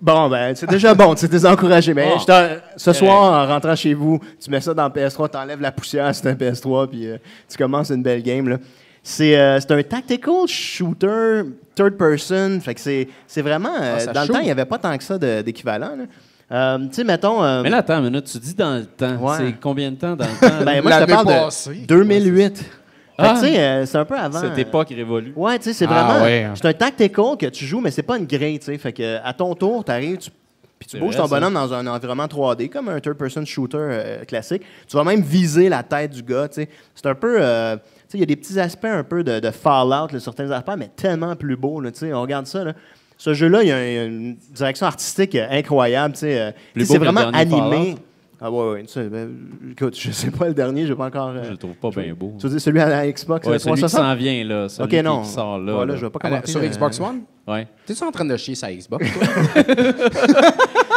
[0.00, 1.92] Bon, ben, c'est déjà bon, tu es désencouragé.
[1.92, 2.18] Mais Bon.
[2.18, 5.36] je t'en- ce soir, en rentrant chez vous, tu mets ça dans le PS3, tu
[5.36, 8.48] enlèves la poussière sur un PS3, puis euh, tu commences une belle game.
[8.48, 8.56] là.
[9.02, 11.42] C'est euh, c'est un tactical shooter,
[11.74, 12.60] third person.
[12.60, 13.74] Fait que c'est c'est vraiment.
[13.80, 15.92] euh, Ah, ça dans le temps, il n'y avait pas tant que ça d'équivalent.
[16.52, 17.42] Euh, tu sais, mettons.
[17.44, 18.24] euh, Mais là, attends une minute.
[18.24, 19.16] Tu dis dans le temps.
[19.16, 19.36] Ouais.
[19.38, 20.64] C'est combien de temps dans le temps?
[20.64, 21.74] ben, moi, je te parle passée.
[21.82, 22.64] de 2008.
[23.22, 23.34] Ah.
[23.34, 24.40] tu sais, euh, c'est un peu avant.
[24.40, 25.32] Cette euh, époque révolue.
[25.36, 26.24] Ouais, tu sais, c'est Ah, vraiment.
[26.24, 26.48] ouais.
[26.54, 28.78] C'est un tactical que tu joues, mais c'est pas une grille, tu sais.
[28.78, 30.30] Fait que à ton tour, tu arrives, tu,
[30.78, 31.36] puis tu C'est bouges vrai, ton ça.
[31.36, 34.62] bonhomme dans un environnement 3D, comme un third-person shooter euh, classique.
[34.88, 36.68] Tu vas même viser la tête du gars, tu sais.
[36.94, 37.36] C'est un peu.
[37.40, 40.18] euh, tu sais, il y a des petits aspects un peu de, de Fallout, là,
[40.20, 42.12] certains aspects, mais tellement plus beau, là, tu sais.
[42.12, 42.72] On regarde ça, là.
[43.18, 46.40] Ce jeu-là, il y a une direction artistique euh, incroyable, tu sais.
[46.40, 47.76] euh, Plus tu sais, beau c'est que le vraiment dernier animé.
[47.92, 47.98] Fallout?
[48.42, 48.82] Ah ouais, ouais.
[48.84, 49.28] tu sais, ben,
[49.72, 51.28] écoute, je sais pas le dernier, j'ai pas encore.
[51.28, 52.34] euh, Je le trouve pas bien beau.
[52.38, 54.00] tu veux dire celui à la Xbox Ouais, euh, celui qui 360?
[54.00, 54.68] s'en vient, là.
[54.68, 55.22] Celui Ok, qui- non.
[55.22, 55.72] qui sort là.
[55.74, 55.98] Voilà, là.
[55.98, 56.50] je vais pas À la- commenter.
[56.52, 57.20] sur le- Xbox One?
[57.46, 57.66] Ouais.
[57.84, 59.22] T'es-tu en train de chier sa Xbox, toi?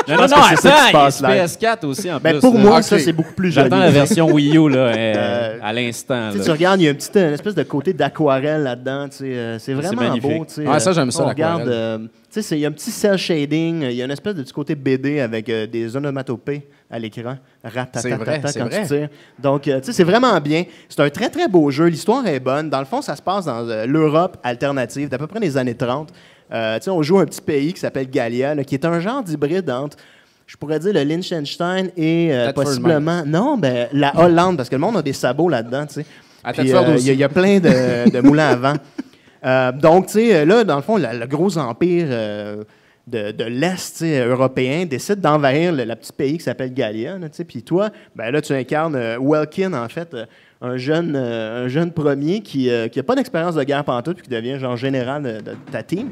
[0.06, 1.44] Non, non, non, que c'est ça qui se attends, passe il y a live.
[1.46, 2.40] PS4 aussi en Ben, plus.
[2.42, 2.60] pour là.
[2.60, 3.64] moi, ça, c'est beaucoup plus joli.
[3.70, 6.28] J'attends la version Wii U, là, euh, Euh, à l'instant.
[6.28, 6.44] Tu sais, là.
[6.44, 9.08] tu regardes, il y a un petit, une espèce de côté d'aquarelle là-dedans.
[9.10, 10.44] tu sais, euh, c'est vraiment beau.
[10.46, 12.10] tu sais, Ouais, ça, euh, j'aime ça, On regarde, l'aquarelle.
[12.42, 14.54] Sais, il y a un petit cel shading, il y a une espèce de petit
[14.54, 17.38] côté BD avec euh, des onomatopées à l'écran.
[17.64, 18.82] Ratatatata c'est quand vrai.
[18.82, 19.10] tu tires.
[19.40, 20.64] Donc, euh, tu sais, c'est vraiment bien.
[20.90, 21.86] C'est un très, très beau jeu.
[21.86, 22.70] L'histoire est bonne.
[22.70, 25.76] Dans le fond, ça se passe dans euh, l'Europe alternative d'à peu près les années
[25.76, 26.12] 30.
[26.54, 29.00] Euh, tu sais, on joue un petit pays qui s'appelle Gallia, là, qui est un
[29.00, 29.98] genre d'hybride entre,
[30.46, 33.24] je pourrais dire, le Liechtenstein et euh, possiblement...
[33.26, 36.06] Non, ben, la Hollande, parce que le monde a des sabots là-dedans, tu sais.
[36.46, 38.74] Euh, y, il y a plein de, de moulins à vent.
[39.46, 42.64] Euh, donc, tu sais, là, dans le fond, le gros empire euh,
[43.08, 47.18] de, l'Est européen décide d'envahir le, petit pays qui s'appelle Gallia.
[47.48, 50.26] Puis toi, ben là, tu incarnes euh, Welkin, en fait, euh,
[50.62, 54.30] un, jeune, euh, un jeune premier qui n'a pas d'expérience de guerre pantoute puis qui
[54.30, 56.10] devient genre général de, ta team.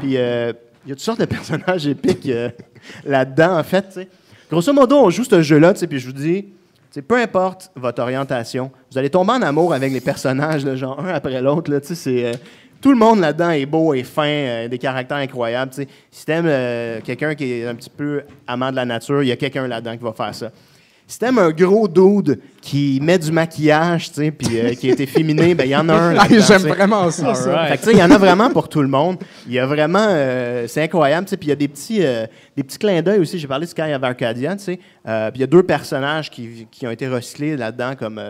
[0.00, 0.52] Puis euh,
[0.84, 2.50] il y a toutes sortes de personnages épiques euh,
[3.04, 4.08] là-dedans, en fait.
[4.50, 6.46] Grosso modo, on joue ce jeu-là, puis je vous dis,
[7.08, 11.08] peu importe votre orientation, vous allez tomber en amour avec les personnages, là, genre un
[11.08, 11.70] après l'autre.
[11.70, 12.32] là, tu sais, c'est, euh,
[12.80, 15.70] tout le monde là-dedans est beau et fin, euh, des caractères incroyables.
[15.72, 15.88] tu sais.
[16.10, 19.32] Si t'aimes euh, quelqu'un qui est un petit peu amant de la nature, il y
[19.32, 20.50] a quelqu'un là-dedans qui va faire ça.
[21.08, 24.98] Si t'aimes un gros dude qui met du maquillage, tu sais, puis euh, qui est
[24.98, 27.32] efféminé, ben il y en a un J'aime vraiment ça.
[27.68, 29.18] Fait que, sais, il y en a vraiment pour tout le monde.
[29.46, 30.04] Il y a vraiment.
[30.08, 31.26] euh, c'est incroyable.
[31.26, 33.38] tu sais, Puis il y a des petits, euh, des petits clins d'œil aussi.
[33.38, 34.56] J'ai parlé de Sky of Arcadia.
[34.56, 34.80] tu sais.
[35.06, 38.20] Euh, puis il y a deux personnages qui, qui ont été recyclés là-dedans, comme.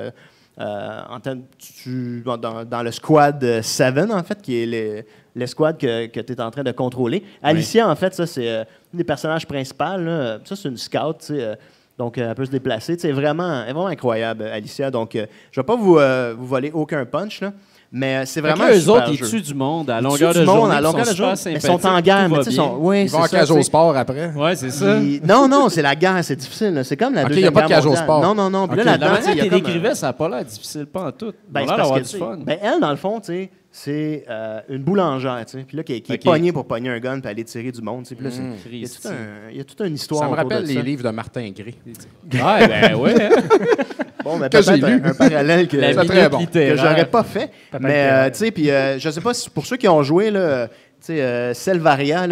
[0.59, 1.21] Euh, euh, en
[1.59, 5.03] tu- dans, dans le squad 7, en fait, qui est le,
[5.35, 7.23] le squad que, que tu es en train de contrôler.
[7.43, 10.05] Alicia, en fait, ça, c'est euh, des personnages principales.
[10.05, 10.39] là.
[10.45, 11.19] Ça, c'est une scout.
[11.21, 11.55] tu sais, euh,
[11.99, 12.97] donc, euh, elle peut se déplacer.
[12.99, 14.91] C'est vraiment, vraiment incroyable, Alicia.
[14.91, 17.53] Donc, euh, je ne vais pas vous, euh, vous voler aucun punch, là,
[17.99, 20.01] mais euh, c'est Fait que vraiment là, un eux autres, ils tuent du monde à
[20.03, 20.75] longueur de du monde journée.
[20.75, 21.33] à ils longueur sont de journée.
[21.55, 23.51] ils sont en guerre, mais va tu sais, ils sont- oui, Ils vont en cage
[23.51, 24.33] au sport après.
[24.37, 24.99] Ouais, c'est ça.
[25.27, 26.81] Non, non, c'est la guerre, c'est difficile.
[26.85, 28.23] C'est comme la Ok, deuxième y a pas de guerre cage au sport.
[28.23, 28.69] Non, non, non.
[28.69, 28.85] Puis là.
[28.85, 31.33] La manière il qu'elle comme, décrivait, ça n'a pas l'air difficile, pas en tout.
[31.49, 32.39] ben, c'est parce que, du fun.
[32.45, 35.65] ben, elle, dans le fond, tu sais, c'est euh, une boulangère, tu sais.
[35.69, 38.09] Puis là, qui, est pognée pour pogner un gun puis aller tirer du monde, tu
[38.09, 38.15] sais.
[38.15, 40.35] Puis là, c'est- il y a un- il y a toute une histoire Ça me
[40.35, 40.81] rappelle les ça.
[40.81, 41.75] livres de Martin Gray.
[41.85, 43.23] Ouais, ben ouais.
[43.23, 43.31] hein.
[44.25, 46.45] Bon, mais peut-être un, un parallèle que, bon.
[46.47, 47.49] que j'aurais pas fait.
[47.71, 50.03] Papa mais, euh, tu sais, puis euh, je sais pas si pour ceux qui ont
[50.03, 50.69] joué, là,
[51.11, 52.27] euh, Selvaria,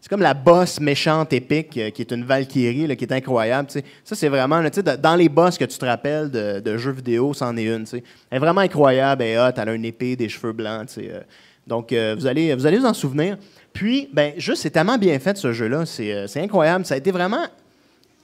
[0.00, 3.68] c'est comme la boss méchante épique euh, qui est une Valkyrie, qui est incroyable.
[4.04, 4.62] Ça, c'est vraiment,
[4.98, 7.84] dans les boss que tu te rappelles de, jeux vidéo, c'en est une.
[7.92, 8.02] Elle
[8.36, 11.20] est vraiment incroyable, elle a une épée, des cheveux blancs, euh.
[11.66, 13.36] donc, vous, allez, vous en souvenir.
[13.72, 15.86] Puis, ben, juste, c'est tellement bien fait, ce jeu-là.
[15.86, 16.84] C'est c'est incroyable.
[16.84, 17.46] Ça a été vraiment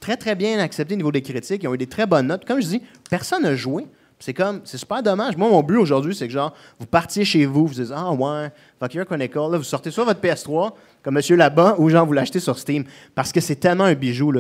[0.01, 1.63] très, très bien accepté au niveau des critiques.
[1.63, 2.45] Ils ont eu des très bonnes notes.
[2.45, 3.87] Comme je dis, personne n'a joué.
[4.21, 5.37] C'est comme, c'est super dommage.
[5.37, 8.51] Moi, mon but aujourd'hui, c'est que genre, vous partiez chez vous, vous dites, ah ouais,
[8.81, 12.41] Valkyrie Chronicle, là, vous sortez soit votre PS3, comme monsieur là-bas, ou genre, vous l'achetez
[12.41, 12.85] sur Steam.
[13.15, 14.33] Parce que c'est tellement un bijou.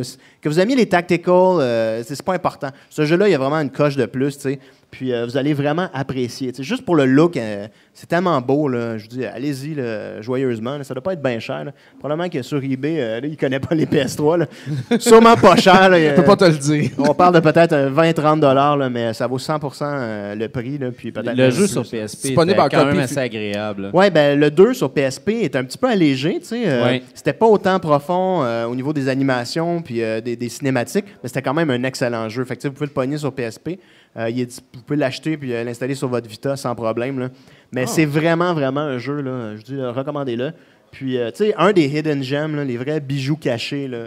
[0.42, 2.70] Que vous aimiez les tactical, euh, c'est pas important.
[2.90, 4.58] Ce jeu-là, il y a vraiment une coche de plus, tu sais.
[4.90, 6.50] Puis euh, vous allez vraiment apprécier.
[6.50, 6.62] tu sais.
[6.64, 7.68] Juste pour le look, euh,
[8.00, 8.96] c'est tellement beau, là.
[8.96, 10.78] Je vous dis, allez-y, là, joyeusement.
[10.78, 10.84] là.
[10.84, 11.72] Ça doit pas être bien cher, là.
[11.98, 14.46] Probablement que sur eBay, euh, là, il connaît pas les PS3, là.
[15.00, 15.98] Sûrement pas cher, là.
[15.98, 16.90] Je peux pas te le dire.
[16.98, 20.78] On parle de peut-être euh, 20-30 dollars, là, mais ça vaut 100% euh, le prix.
[20.78, 21.82] Là, puis peut-être Le jeu plus, sur.
[21.82, 23.90] PSP en quand copie même assez agréable.
[23.92, 26.38] Ouais, ben, le 2 sur PSP est un petit peu allégé.
[26.38, 27.02] tu sais, euh, Ouais.
[27.14, 31.28] C'était pas autant profond euh, au niveau des animations puis euh, des, des cinématiques, mais
[31.28, 32.44] c'était quand même un excellent jeu.
[32.44, 33.70] Fait que, tu sais, vous pouvez le pogner sur PSP.
[34.16, 37.18] Euh, il est vous pouvez l'acheter puis euh, l'installer sur votre Vita sans problème.
[37.18, 37.28] là.
[37.72, 39.20] Mais c'est vraiment, vraiment un jeu.
[39.20, 40.52] Là, je dis, euh, recommandez-le.
[40.90, 43.88] Puis, euh, tu sais, un des hidden gems, là, les vrais bijoux cachés.
[43.88, 43.98] Là,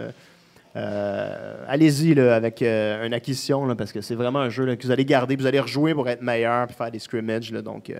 [0.74, 4.74] euh, allez-y là, avec euh, une acquisition là, parce que c'est vraiment un jeu là,
[4.74, 7.52] que vous allez garder, vous allez rejouer pour être meilleur puis faire des scrimmages.
[7.52, 7.92] Donc,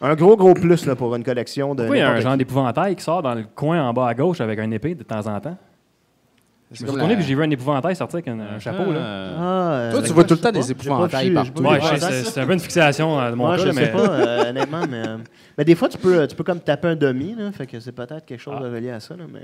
[0.00, 1.82] un gros, gros plus là, pour une collection de.
[1.82, 4.14] Pourquoi il y a un genre d'épouvantail qui sort dans le coin en bas à
[4.14, 5.56] gauche avec un épée de temps en temps?
[6.70, 8.92] Je me suis la- puis j'ai vu un épouvantail sortir avec un, un chapeau.
[8.92, 8.98] Là.
[8.98, 11.62] Euh, Ah, euh, Toi, tu vois tout le temps des épouvantails partout.
[11.62, 11.78] Ouais,
[12.24, 14.10] c'est un peu une fixation euh, de mon Ouais, cas, je là, sais mais pas,
[14.10, 15.16] euh, honnêtement, mais, euh,
[15.56, 17.92] mais des fois, tu peux, tu peux comme taper un demi, là, fait que c'est
[17.92, 18.62] peut-être quelque chose Ah.
[18.62, 19.40] de relié à ça, là, mais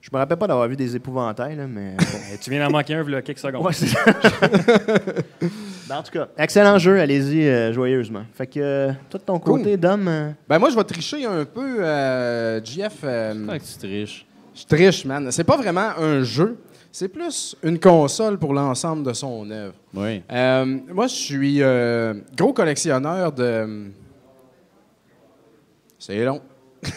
[0.00, 2.04] je me rappelle pas d'avoir vu des épouvantails, là, mais bon.
[2.34, 3.64] Eh, tu viens d'en manquer un, il y a quelques secondes.
[3.64, 4.00] Ouais, c'est ça.
[5.88, 8.22] Ben, en tout cas, excellent jeu, allez-y euh, joyeusement.
[8.34, 9.60] Fait que, euh, toi de ton Cool.
[9.60, 12.92] côté, Dom, euh, Ben moi, je vais tricher un peu, euh, GF.
[13.04, 14.26] euh, que tu triches.
[14.58, 15.30] Je triche, man.
[15.30, 16.58] C'est pas vraiment un jeu.
[16.90, 19.74] C'est plus une console pour l'ensemble de son œuvre.
[19.94, 20.22] Oui.
[20.30, 23.90] Euh, moi, je suis euh, gros collectionneur de.
[25.98, 26.40] C'est long.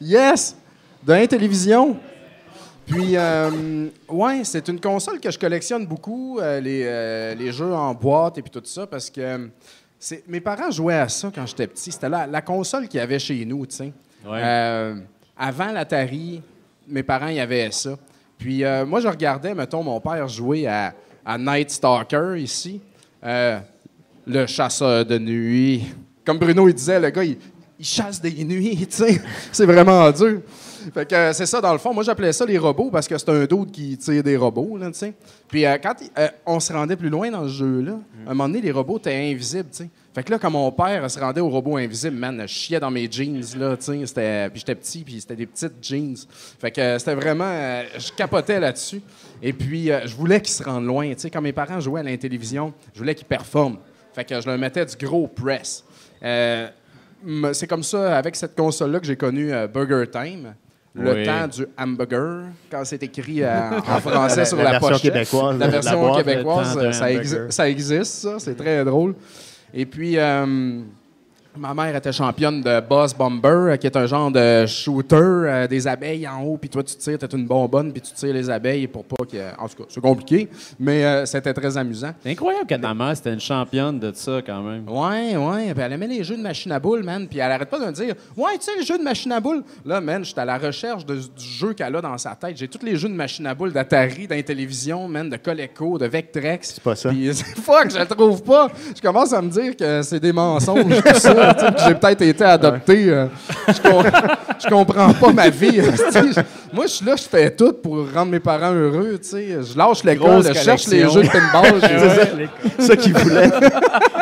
[0.00, 0.56] yes!
[1.02, 1.96] De télévision.
[2.86, 7.72] Puis, euh, ouais, c'est une console que je collectionne beaucoup, euh, les, euh, les jeux
[7.72, 9.48] en boîte et puis tout ça, parce que
[10.26, 11.92] mes parents jouaient à ça quand j'étais petit.
[11.92, 13.92] C'était la, la console qu'il y avait chez nous, tu sais.
[14.24, 14.40] Ouais.
[14.42, 14.94] Euh,
[15.36, 16.42] avant l'Atari,
[16.88, 17.96] mes parents, y avait ça.
[18.38, 22.80] Puis euh, moi, je regardais, mettons, mon père jouer à, à Night Stalker ici,
[23.22, 23.58] Euh,
[24.26, 25.84] le chasseur de nuit.
[26.24, 27.36] Comme Bruno, il disait, le gars, il,
[27.78, 29.20] ils chassent des nuits, tu sais.
[29.52, 30.40] C'est vraiment dur.
[30.94, 31.92] Fait que euh, c'est ça, dans le fond.
[31.92, 34.86] Moi, j'appelais ça les robots parce que c'est un doute qui tire des robots, là,
[34.90, 35.12] tu sais.
[35.48, 38.48] Puis euh, quand euh, on se rendait plus loin dans ce jeu-là, à un moment
[38.48, 39.90] donné, les robots étaient invisibles, tu sais.
[40.12, 42.90] Fait que là, quand mon père se rendait aux robots invisibles, man, je chiais dans
[42.90, 44.06] mes jeans, là, tu sais.
[44.06, 46.16] C'était- Puis j'étais petit, puis c'était des petites jeans.
[46.60, 47.44] Fait que euh, c'était vraiment...
[47.46, 49.00] euh, je capotais là-dessus.
[49.40, 51.30] Et puis, euh, je voulais qu'ils se rendent loin, tu sais.
[51.30, 53.78] Quand mes parents jouaient à la télévision, je voulais qu'ils performent.
[54.12, 55.84] Fait que je leur mettais du gros press.
[56.24, 56.66] Euh,
[57.52, 60.54] c'est comme ça, avec cette console-là, que j'ai connu euh, Burger Time.
[60.92, 61.24] Le Oui.
[61.24, 65.02] temps du hamburger, quand c'est écrit euh, en français sur la, version pochette.
[65.12, 65.56] québécoise.
[65.60, 66.24] La version boîte.
[66.26, 68.34] québécoise, ça, exi- ça existe, ça.
[68.40, 69.14] C'est très drôle.
[69.72, 70.82] Et puis, euh,
[71.56, 75.66] ma mère était championne de Boss Bomber, euh, qui est un genre de shooter, euh,
[75.66, 78.48] des abeilles en haut, puis toi, tu tires, t'es une bonbonne, puis tu tires les
[78.48, 79.36] abeilles pour pas que...
[79.60, 82.12] En tout cas, c'est compliqué, mais euh, c'était très amusant.
[82.22, 84.88] C'est incroyable que ta mère, c'était une championne de ça, quand même.
[84.88, 85.74] Ouais, ouais.
[85.74, 87.26] Puis elle aimait les jeux de machine à boules, man.
[87.28, 89.40] Puis elle arrête pas de me dire Ouais, tu sais, le jeu de machine à
[89.40, 89.62] boules.
[89.84, 92.56] Là, man, j'étais à la recherche de- du jeu qu'elle a dans sa tête.
[92.56, 96.72] J'ai tous les jeux de machine à boules d'Atari, d'Intellivision, man, de Coleco, de Vectrex.
[96.74, 97.08] C'est pas ça.
[97.10, 98.68] Puis fuck, je le trouve pas.
[98.94, 101.34] Je commence à me dire que c'est des mensonges, tout ça.
[101.86, 103.08] J'ai peut-être été adopté.
[103.10, 103.26] euh,
[103.68, 104.04] je, com-
[104.62, 105.80] je comprends pas ma vie.
[106.72, 109.18] Moi, je suis là, je fais tout pour rendre mes parents heureux.
[109.20, 109.46] tu sais.
[109.60, 111.80] Je lâche l'école, je cherche les jeux de pinball.
[112.78, 113.50] C'est ça qu'il voulait.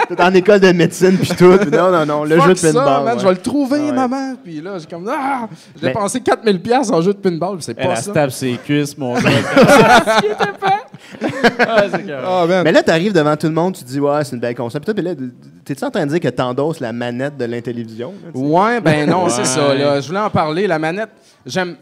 [0.09, 1.59] T'es en école de médecine puis tout.
[1.71, 3.05] Non, non, non, le Fuck jeu de pinball.
[3.05, 3.13] ouais.
[3.19, 3.93] je vais le trouver, Ouais.
[3.93, 4.35] maman.
[4.43, 5.47] Puis là, j'ai comme, ah,
[5.81, 8.03] j'ai dépensé 4000 pièces en jeu de pinball, c'est Elle, pas elle ça.
[8.05, 9.31] se tape ses cuisses, mon gars.
[11.61, 11.85] Ah.
[12.11, 12.63] Ah.
[12.65, 14.81] Mais là, t'arrives devant tout le monde, tu te dis, ouais, c'est une belle console.
[14.83, 15.15] Puis là,
[15.65, 18.15] t'es-tu en train de dire que t'endosses la manette de l'intellivision?
[18.35, 19.75] Ouais, ben non, c'est ça.
[19.75, 20.01] Là.
[20.01, 20.67] Je voulais en parler.
[20.67, 21.11] La manette,
[21.47, 21.77] j'aime,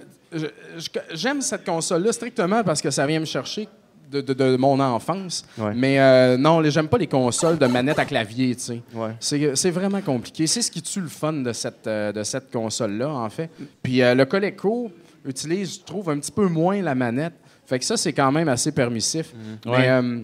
[1.41, 3.69] cette console-là strictement parce que ça vient me chercher
[4.11, 5.45] de, de- de mon enfance.
[5.59, 5.73] Ouais.
[5.75, 8.83] Mais euh, non, j'aime pas les consoles de manette à clavier, tu sais.
[8.95, 9.11] Ouais.
[9.19, 10.47] C'est, c'est vraiment compliqué.
[10.47, 13.51] C'est ce qui tue le fun de cette, euh, de cette console-là, en fait.
[13.83, 14.91] Puis euh, le Coleco
[15.27, 17.35] utilise, je trouve, un petit peu moins la manette.
[17.67, 19.33] Fait que ça, c'est quand même assez permissif.
[19.67, 19.79] Ouais.
[19.79, 20.19] Mais, euh,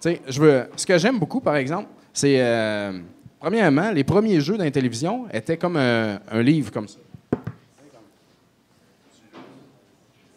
[0.00, 0.64] tu sais, je veux...
[0.76, 2.36] Ce que j'aime beaucoup, par exemple, c'est...
[2.40, 2.98] euh,
[3.40, 6.98] premièrement, les premiers jeux dans la télévision étaient comme un, un livre comme ça.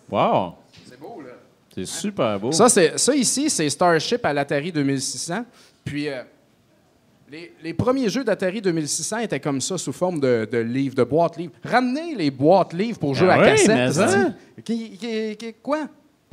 [0.09, 0.53] Wow.
[0.89, 1.33] C'est beau, là.
[1.75, 2.51] C'est super beau.
[2.51, 5.45] Ça, c'est, ça ici, c'est Starship à l'Atari 2600.
[5.83, 6.21] Puis, euh,
[7.29, 11.03] les, les premiers jeux d'Atari 2600 étaient comme ça, sous forme de, de livres, de
[11.03, 11.51] boîtes livres.
[11.63, 13.67] Ramenez les boîtes livres pour jouer Ah à oui, cassette.
[13.75, 14.33] mais ça.
[14.63, 15.87] Qui- qui- qui- quoi?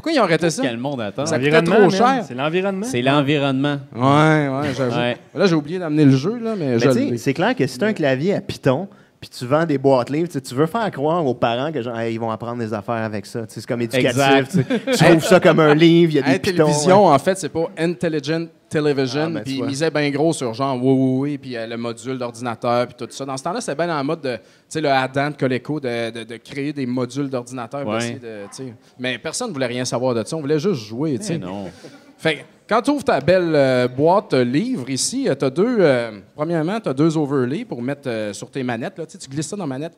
[0.05, 0.61] Pourquoi ils ont arrêté ça?
[0.61, 1.25] Quel monde attend?
[1.25, 2.25] Ça coûtait L'environnement, trop cher.
[2.29, 2.85] C'est l'environnement.
[2.87, 3.79] C'est l'environnement.
[3.97, 4.95] Ouais, ouais, j'avoue.
[4.99, 5.17] Ouais.
[5.35, 7.17] Là, j'ai oublié d'amener le jeu, là, mais, Mais je tu sais, l'ai.
[7.17, 8.87] c'est clair que si tu as un clavier à Python,
[9.29, 11.99] puis tu vends des boîtes livres, tu sais, veux faire croire aux parents que genre,
[11.99, 13.41] Hey, ils vont apprendre des affaires avec ça.
[13.49, 14.11] Sais, C'est comme éducatif.
[14.11, 14.51] Exact.
[14.51, 15.05] tu sais.
[15.11, 16.67] Trouves ça comme un livre, il y a des pitons.
[16.67, 19.25] télévision, en fait, c'est pas Intelligent Television.
[19.27, 21.77] Ah, ben, puis ils misaient bien gros sur genre oui, oui, oui, puis euh, le
[21.77, 23.25] module d'ordinateur, puis tout ça.
[23.25, 26.11] Dans ce temps-là, c'était bien en mode de, tu sais, le Adam de Coleco, de,
[26.11, 27.87] de- de créer des modules d'ordinateur.
[27.87, 28.19] Ouais.
[28.51, 28.75] sais.
[28.99, 30.37] Mais personne ne voulait rien savoir de ça.
[30.37, 31.35] On voulait juste jouer, tu sais.
[31.35, 31.71] Eh non.
[32.19, 35.77] Fait que quand tu ouvres ta belle euh, boîte euh, livre ici, tu as deux.
[35.81, 38.99] euh, premièrement, tu as deux overlays pour mettre euh, sur tes manettes.
[38.99, 39.93] Là, Tu sais, tu glisses ça dans la manette.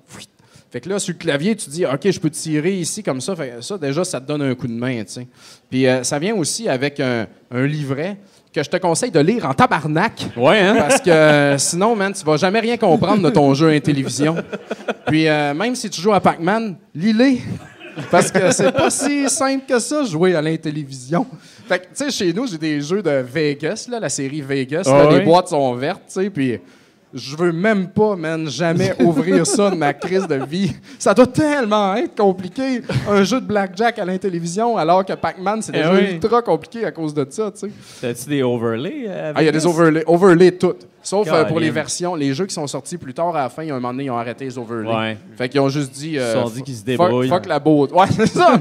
[0.71, 3.37] Fait que là, sur le clavier, tu dis, OK, je peux tirer ici comme ça.
[3.37, 5.05] Fait ça, déjà, ça te donne un coup de main.
[5.05, 5.27] tu sais.
[5.71, 8.17] Puis euh, ça vient aussi avec un, un livret
[8.53, 10.27] que je te conseille de lire en tabarnak.
[10.37, 10.75] Ouais, hein?
[10.77, 14.35] Parce que euh, sinon, man, tu vas jamais rien comprendre de ton jeu Intellivision.
[15.07, 17.43] Puis euh, même si tu joues à Pac-Man, lis-les.
[18.11, 21.27] Parce que c'est pas si simple que ça, jouer à l'Intellivision.
[21.69, 24.83] Fait que, tu sais, chez nous, j'ai des jeux de Vegas, là, la série Vegas.
[24.87, 26.59] là, Ah les boîtes sont vertes, tu sais, puis
[27.15, 30.73] je veux même pas, man, jamais ouvrir ça de ma crise de vie.
[30.99, 35.73] Ça doit tellement être compliqué, un jeu de blackjack à l'Intellivision, alors que Pac-Man, c'est
[35.75, 36.13] Eh déjà oui.
[36.15, 37.71] ultra compliqué à cause de ça, tu sais.
[38.01, 39.09] T'as-tu des overlays?
[39.35, 40.87] Ah, il y a des overlays, overlays toutes.
[41.07, 43.63] Sauf euh, pour les versions, les jeux qui sont sortis plus tard à la fin,
[43.63, 44.93] il y a un moment donné, ils ont arrêté les overlays.
[44.93, 45.17] Ouais.
[45.39, 46.19] Fait qu'ils ont juste dit.
[46.19, 47.29] euh, Ils se sont dit qu'ils se fuck- débrouillent.
[47.29, 47.95] Fuck, la beauté.
[47.95, 48.61] Ouais, c'est ça.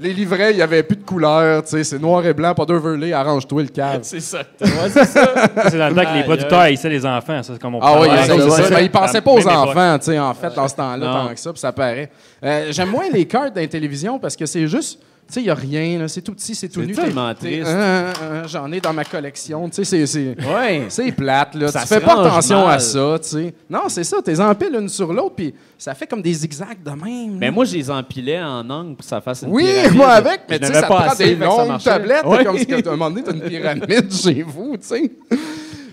[0.00, 1.62] Les livrets, il n'y avait plus de couleurs.
[1.62, 3.12] tu sais, C'est noir et blanc, pas d'overlay.
[3.12, 4.00] Arrange-toi le cave.
[4.02, 4.38] C'est ça.
[4.60, 5.24] Ouais, c'est ça.
[5.54, 7.42] Ça, c'est dans le temps que les producteurs haïssaient les enfants.
[7.42, 8.70] Ça, c'est comme on Ah oui, c'est ça.
[8.74, 11.28] Mais ils pensaient pas aux enfants, tu sais, en fait, dans ce temps-là, Non.
[11.28, 12.10] tant que ça, puis ça paraît.
[12.42, 14.98] Euh, J'aime moins les cartes d'Intellivision parce que c'est juste,
[15.34, 16.94] sais, il n'y a rien, c'est tout petit, c'est tout C'est nu.
[16.94, 17.68] tellement triste.
[17.68, 20.36] Hein, hein, hein, J'en ai dans ma collection, tu sais, c'est-.
[20.40, 21.12] Ouais.
[21.12, 21.68] Plate, là.
[21.68, 23.54] Ça tu fais pas attention à ça, tu sais.
[23.68, 24.18] Non, c'est ça.
[24.22, 27.38] T'es empiles une sur l'autre, puis ça fait comme des zigzags de même.
[27.38, 27.52] Mais là.
[27.52, 29.96] moi, je les empilais en angle pour que ça fasse une oui, pyramide.
[29.96, 32.24] moi avec, mais tu sais, ça pas prend assez, des longues tablettes.
[32.24, 32.44] Ouais.
[32.44, 35.10] Comme si, à un moment donné, t'as une pyramide chez vous, tu sais.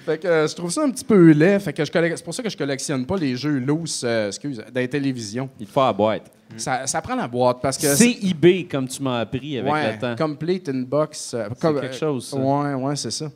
[0.10, 1.60] Fait que euh, je trouve ça un petit peu laid.
[1.60, 4.58] Fait que je c'est pour ça que je collectionne pas les jeux loose, euh, excuse,
[4.58, 5.48] dans les télévisions.
[5.60, 6.24] Il te faut la boîte.
[6.58, 9.92] Ça, ça prend la boîte parce que C'est eBay, comme tu m'as appris avec ouais,
[9.94, 10.16] le temps.
[10.16, 11.34] complete in box.
[11.36, 12.38] euh, C'est comme- quelque chose, ça.
[12.38, 13.28] Ouais, ouais, c'est ça.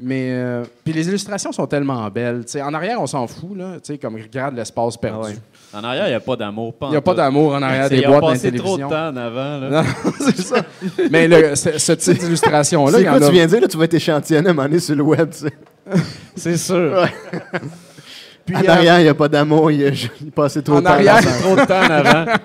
[0.00, 2.44] Mais euh, puis les illustrations sont tellement belles.
[2.44, 2.62] tu sais.
[2.62, 5.18] en arrière, on s'en fout, là, tu sais, comme regarde l'espace perdu.
[5.24, 5.80] Ah ouais.
[5.80, 6.74] En arrière, il n'y a pas d'amour.
[6.82, 9.08] Il n'y a pas d'amour en arrière des Ils ont boîtes passé trop de temps
[9.08, 9.58] en avant.
[9.58, 9.82] Là.
[10.04, 10.62] Non, c'est ça.
[11.10, 13.28] Mais le- ce, ce type d'illustration-là, C'est il y en quoi a.
[13.28, 13.60] tu viens de dire?
[13.62, 15.30] Là, tu vas être échantillonné à un moment donné sur le web.
[15.30, 15.52] tu sais.
[16.36, 17.06] C'est sûr.
[18.46, 19.70] Puis, en euh, arrière, il n'y a pas d'amour.
[19.70, 20.90] Il, a- il passait trop En de temps.
[20.92, 22.32] arrière, dans- trop de temps en avant.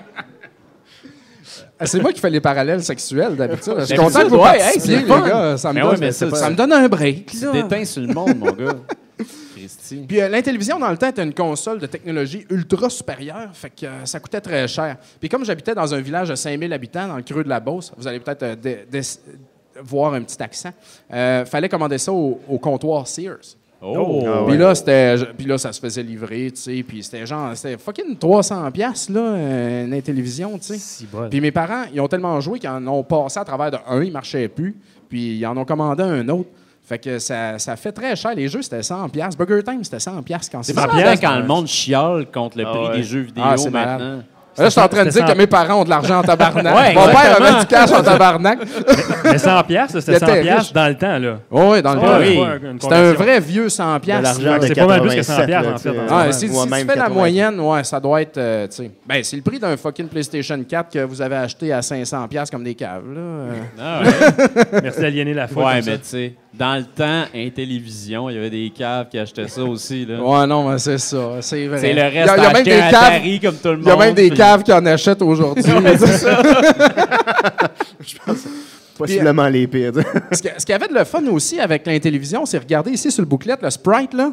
[1.76, 3.74] Ah, C'est moi qui fais les parallèles sexuels d'habitude.
[3.80, 5.26] Je suis Mais content ça, que vous ouais, hey, c'est les fun.
[5.26, 5.56] gars.
[5.58, 7.26] Ça me, Mais donne, ouais, mais ça, me donne un break.
[7.26, 8.76] Tu déteins sur le monde, mon gars.
[9.56, 10.04] Christy.
[10.06, 13.86] Puis euh, l'Intellivision, dans le temps, était une console de technologie ultra supérieure, fait que
[13.86, 14.96] euh, ça coûtait très cher.
[15.18, 17.92] Puis comme j'habitais dans un village de 5000 habitants, dans le creux de la Beauce,
[17.98, 19.02] vous allez peut-être euh,
[19.82, 20.70] voir un petit accent,
[21.12, 23.56] euh, fallait commander ça au, au comptoir Sears.
[23.82, 24.24] Oh!
[24.26, 24.44] Ah.
[24.46, 27.76] Puis là, c'était, puis là, ça se faisait livrer, tu sais, puis c'était genre, c'était
[27.76, 30.78] fucking 300 pièces là, euh, une Intellivision, tu sais.
[30.78, 31.06] Si.
[31.30, 34.02] Puis mes parents, ils ont tellement joué qu'ils en ont passé à travers de un,
[34.02, 34.74] ils marchaient plus,
[35.08, 36.48] puis ils en ont commandé un autre.
[36.86, 38.34] Fait que ça, ça fait très cher.
[38.34, 39.36] Les jeux, c'était 100 pièces.
[39.38, 41.66] Burger Time, c'était 100 pièces quand C'est c'est pas 100 bien piastres, quand le monde
[41.66, 42.96] chiale contre le Ah prix ouais.
[42.96, 44.24] des jeux vidéo Ah, malade.
[44.56, 45.36] Là, je suis en train de dire que 100.
[45.36, 46.64] mes parents ont de l'argent en tabarnak.
[46.76, 48.58] Ouais, Mon père avait du cash en tabarnak.
[49.24, 50.72] Mais 100 piastres, c'était 100 était piastres riche.
[50.72, 51.38] dans le temps, là.
[51.50, 52.18] Oui, dans le temps.
[52.20, 52.40] oui.
[52.80, 54.22] C'était un vrai vieux 100 De pièces.
[54.22, 56.46] l'argent de C'est pas mal plus que 87, 100 piastres, là, en fait, Ah, si,
[56.46, 57.08] ou si tu fais la 80.
[57.14, 60.62] moyenne, ouais, ça doit être, euh, tu sais, ben, c'est le prix d'un fucking PlayStation
[60.68, 63.20] 4 que vous avez acheté à 500 pièces comme des caves, là.
[63.80, 64.80] Ah ouais.
[64.84, 65.46] Merci d'aliéner la.
[65.46, 65.90] Ouais, ça.
[65.90, 69.62] mais tu sais, dans le temps, Intellivision, il y avait des caves qui achetaient ça
[69.64, 70.06] aussi.
[70.06, 70.22] Là.
[70.22, 71.78] Ouais, non, mais c'est ça, c'est vrai.
[71.80, 73.76] C'est le reste, a, il y a même des un caves, Atari comme tout le
[73.78, 73.84] monde.
[73.86, 75.64] il y a même des puis- caves qui en achètent aujourd'hui.
[78.96, 79.92] Possiblement les pires.
[79.92, 80.06] tu sais.
[80.32, 83.10] ce que- ce qu'il y avait de le fun aussi avec l'Intellivision, c'est regarder ici
[83.10, 84.32] sur le bouclette, le sprite, là.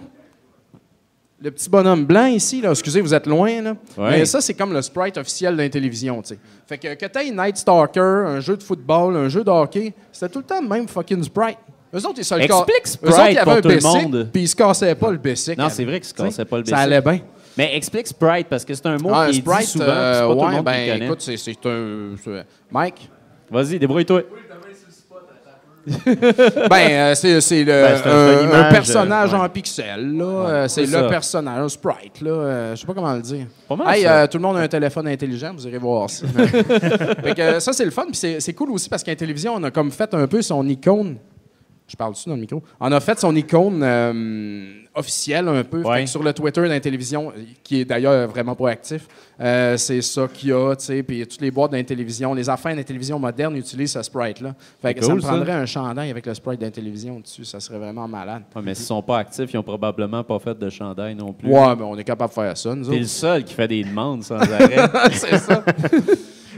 [1.43, 3.71] Le petit bonhomme blanc ici, là, excusez, vous êtes loin, là.
[3.97, 4.11] Ouais.
[4.11, 6.39] Mais ça, c'est comme le sprite officiel d'Intellivision, tu sais.
[6.67, 10.29] Fait que que t'aies Night Stalker, un jeu de football, un jeu de hockey, c'était
[10.31, 11.57] tout le temps le même fucking sprite.
[11.93, 13.67] Eux autres, ils se le ca- Explique Eux autres, Sprite ils avaient pour un tout
[13.67, 14.29] le basic, monde.
[14.31, 15.57] puis ils se cassaient pas le basic.
[15.57, 16.85] Non, c'est vrai qu'ils se Tu sais, cassaient pas le Ça basic.
[16.87, 17.19] allait bien.
[17.57, 20.19] Mais explique Sprite, parce que c'est un mot qui est dit souvent, puis euh, c'est
[20.21, 21.05] pas tout ouais, le monde ben, qui le connaît.
[21.05, 22.09] écoute, c'est c'est un...
[22.23, 23.09] c'est- Mike?
[23.51, 24.21] Vas-y, débrouille-toi.
[26.69, 29.37] Ben, euh, c'est c'est le- Ben, c'est un- un, c'est une un image, personnage euh,
[29.37, 29.43] ouais.
[29.43, 30.17] en pixels.
[30.17, 30.23] Là.
[30.25, 31.09] Euh, c'est c'est le ça.
[31.09, 32.21] personnage, un sprite.
[32.21, 32.29] Là.
[32.31, 33.47] Euh, je sais pas comment le dire.
[33.67, 34.21] Pas mal, Hey, ça.
[34.21, 36.27] euh, tout le monde a un téléphone intelligent, vous irez voir ça.
[37.23, 38.03] Fait que, euh, ça, c'est le fun.
[38.05, 40.67] Puis c'est c'est cool aussi parce qu'à télévision, on a comme fait un peu son
[40.67, 41.17] icône.
[41.91, 42.63] Je parle dessus dans le micro?
[42.79, 44.63] On a fait son icône euh,
[44.95, 45.81] officielle un peu.
[45.81, 46.05] Ouais.
[46.07, 49.07] sur le Twitter d'Intellivision, qui est d'ailleurs vraiment pas actif,
[49.41, 50.73] euh, c'est ça qu'il y a.
[50.75, 51.03] tu sais.
[51.03, 54.55] Puis toutes les boîtes d'Intellivision, les affaires d'Intellivision modernes utilisent ce sprite-là.
[54.81, 55.27] Fait que ça me ça.
[55.27, 57.43] prendrait un chandail avec le sprite d'Intellivision dessus.
[57.43, 58.43] Ça serait vraiment malade.
[58.55, 61.49] Ouais, mais s'ils sont pas actifs, ils ont probablement pas fait de chandail non plus.
[61.49, 63.09] Ouais, mais on est capable de faire ça, nous T'es le autres.
[63.09, 64.77] seul qui fait des demandes sans arrêt.
[65.11, 65.63] c'est ça.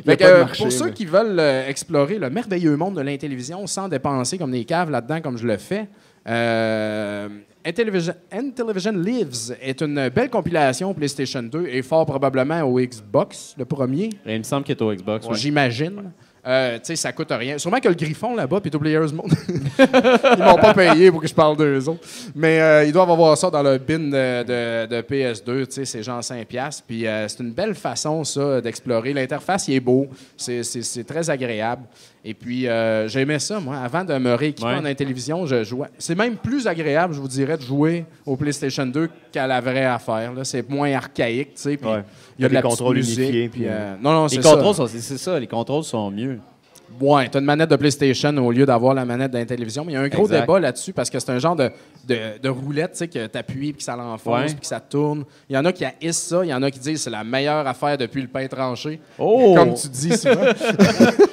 [0.06, 3.02] Fait que, euh, marché, pour ceux mais- qui veulent euh, explorer le merveilleux monde de
[3.02, 5.88] l'Intellivision sans dépenser comme des caves là-dedans, comme je le fais,
[6.28, 7.28] euh,
[7.66, 13.64] Intellivision, Intellivision Lives est une belle compilation PlayStation 2 et fort probablement au Xbox, le
[13.66, 15.26] premier, Il me semble qu'il est au Xbox.
[15.28, 15.36] ouais.
[15.36, 16.12] j'imagine.
[16.46, 17.58] Euh, tu sais, ça coûte rien.
[17.58, 19.32] Sûrement que le Griffon là-bas, puis Players Monde,
[19.80, 22.06] ils m'ont pas payé pour que je parle d'eux autres.
[22.36, 25.86] Mais euh, ils doivent avoir ça dans le bin de, de- de PS2, tu sais,
[25.86, 26.44] c'est genre 5$.
[26.46, 26.84] piastres.
[26.86, 29.14] Puis euh, c'est une belle façon, ça, d'explorer.
[29.14, 31.84] L'interface, il est beau, c'est très agréable.
[32.26, 33.76] Et puis, euh, j'aimais ça, moi.
[33.78, 34.76] Avant de me rééquiper Ouais.
[34.76, 35.90] en Intellivision, je jouais.
[35.98, 39.84] C'est même plus agréable, je vous dirais, de jouer au PlayStation 2 qu'à la vraie
[39.86, 40.34] affaire.
[40.34, 40.46] là.
[40.46, 41.76] C'est moins archaïque, tu sais.
[41.78, 42.04] Puis Ouais.
[42.40, 44.24] il y a de Des la petite contrôles musique, unifiés, puis, puis, euh, non, non,
[44.24, 44.52] Les c'est ça.
[44.54, 46.40] contrôles, sont, c'est c'est ça, les contrôles sont mieux.
[47.02, 49.84] Ouais, tu as une manette de PlayStation au lieu d'avoir la manette d'Intellivision.
[49.84, 50.42] Mais il y a un gros Exact.
[50.42, 51.72] débat là-dessus parce que c'est un genre de,
[52.08, 54.46] de, de roulette tu sais, que tu appuies puis que ça l'enfonce Ouais.
[54.46, 55.24] puis que ça tourne.
[55.50, 56.42] Il y en a qui haïssent ça.
[56.46, 59.00] Il y en a qui disent que c'est la meilleure affaire depuis le pain tranché.
[59.18, 59.56] Oh!
[59.58, 60.36] Comme tu dis souvent.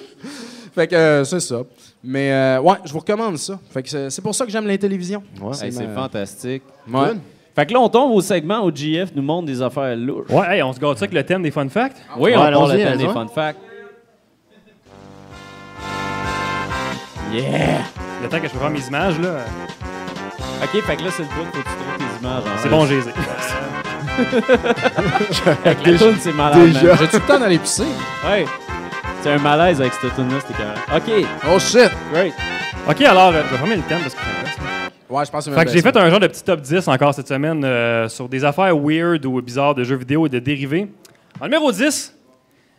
[0.80, 1.62] fait que euh, c'est ça.
[2.02, 3.58] Mais euh, ouais, je vous recommande ça.
[3.70, 5.22] Fait que c'est pour ça que j'aime l'Intellivision.
[5.40, 5.52] Ouais.
[5.62, 6.62] Hey, c'est ma- fantastique.
[6.90, 7.08] Ouais.
[7.54, 10.30] Fait que là, on tombe au segment où GF nous montre des affaires lourdes.
[10.30, 11.98] Ouais, hey, on se garde ça avec le thème des fun facts?
[12.16, 13.58] Oui, Ouais, on parle le thème des fun facts.
[17.32, 17.80] Yeah!
[18.22, 19.36] Le temps que je peux faire mes images, là.
[20.62, 22.42] OK, fait que là, c'est le bout, que tu trouves tes images.
[22.42, 23.12] en C'est bon, j'ai les ai.
[25.64, 26.58] La toune, c'est malade.
[26.58, 26.96] Man.
[26.98, 27.84] J'ai-tu le temps d'aller pisser?
[28.26, 28.44] Ouais.
[29.22, 30.78] C'est un malaise avec cette tune-là, c'était carré.
[30.96, 31.90] OK, Oh shit!
[32.12, 32.32] great.
[32.88, 34.58] OK, alors, euh, je vais fermer le thème parce que ça reste.
[35.10, 36.88] Ouais, je pense que c'est Fait que j'ai fait un genre de petit top 10
[36.88, 40.38] encore cette semaine euh, sur des affaires weird ou bizarres de jeux vidéo et de
[40.38, 40.88] dérivés.
[41.40, 42.14] En numéro 10,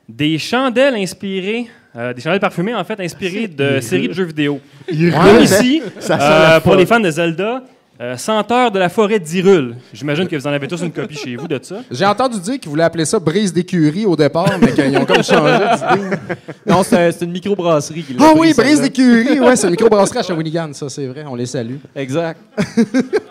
[0.07, 4.59] des chandelles inspirées, euh, des chandelles parfumées en fait, inspirées de séries de jeux vidéo.
[4.89, 7.63] Il Comme ici, euh, pour les fans de Zelda,
[8.01, 9.75] Euh, senteur de la forêt d'Irul.
[9.93, 11.81] J'imagine que vous en avez tous une copie chez vous de ça.
[11.91, 15.21] J'ai entendu dire qu'ils voulaient appeler ça brise d'écurie au départ, mais qu'ils ont comme
[15.21, 16.17] changé d'idée.
[16.65, 20.89] Non, c'est une microbrasserie Ah oui, brise d'écurie, ouais, c'est une microbrasserie à Shawinigan, ça
[20.89, 21.75] c'est vrai, on les salue.
[21.95, 22.39] Exact.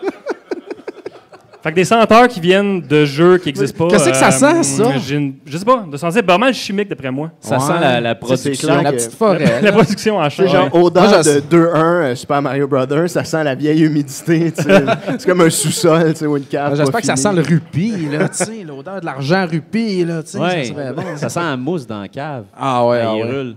[1.63, 3.91] Fait que des senteurs qui viennent de jeux qui n'existent pas.
[3.93, 4.97] Qu'est-ce que ça sent, ça?
[4.97, 7.29] j'ai une- Je sais pas, de sentir pas mal chimique d'après moi.
[7.39, 7.61] Ça Ouais.
[7.63, 8.67] sent la, production.
[8.67, 8.81] clair.
[8.81, 9.45] La que- petite forêt.
[9.45, 9.71] La là.
[9.71, 10.71] production en Tu sais, charge.
[10.71, 14.51] genre, odeur Moi, je- de 2-1 euh, Super Mario Brothers, ça sent la vieille humidité.
[14.51, 14.83] tu sais.
[15.19, 16.75] c'est comme un sous-sol tu sais, ou une cave.
[16.75, 20.29] J'espère que ça sent le rupie, là, tu sais, l'odeur de l'argent rupie, là, tu
[20.31, 20.63] sais, Ouais.
[20.63, 21.03] ça serait bon.
[21.17, 22.45] Ça sent la mousse dans la cave.
[22.57, 23.31] Ah ouais, Ah, ah il ouais.
[23.37, 23.55] roule.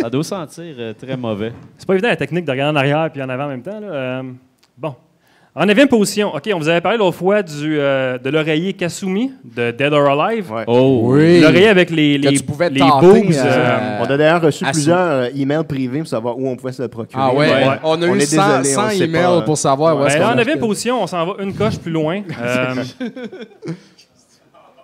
[0.00, 1.52] Ça doit sentir euh, très mauvais.
[1.76, 3.78] C'est pas évident la technique de regarder en arrière puis en avant en même temps.
[3.80, 3.86] là.
[3.88, 4.22] Euh,
[4.78, 4.94] bon.
[5.54, 9.32] En neuvième position, OK, on vous avait parlé l'autre fois du, euh, de l'oreiller Kasumi
[9.44, 10.50] de Dead or Alive.
[10.52, 10.62] Ouais.
[10.68, 11.00] Oh!
[11.06, 11.40] Oui.
[11.40, 13.32] L'oreiller avec les, Que les, tu pouvais les tenter, boobs.
[13.34, 16.70] euh, euh, On a d'ailleurs reçu plusieurs euh, emails privés pour savoir où on pouvait
[16.72, 17.20] se le procurer.
[17.20, 17.66] Ah ouais, Ouais.
[17.82, 19.42] on a On eu est 100, désolé, 100 on sait emails pas.
[19.42, 21.92] pour savoir où ben, est-ce qu'on en neuvième position, on s'en va une coche plus
[21.92, 22.22] loin.
[22.40, 22.74] Euh,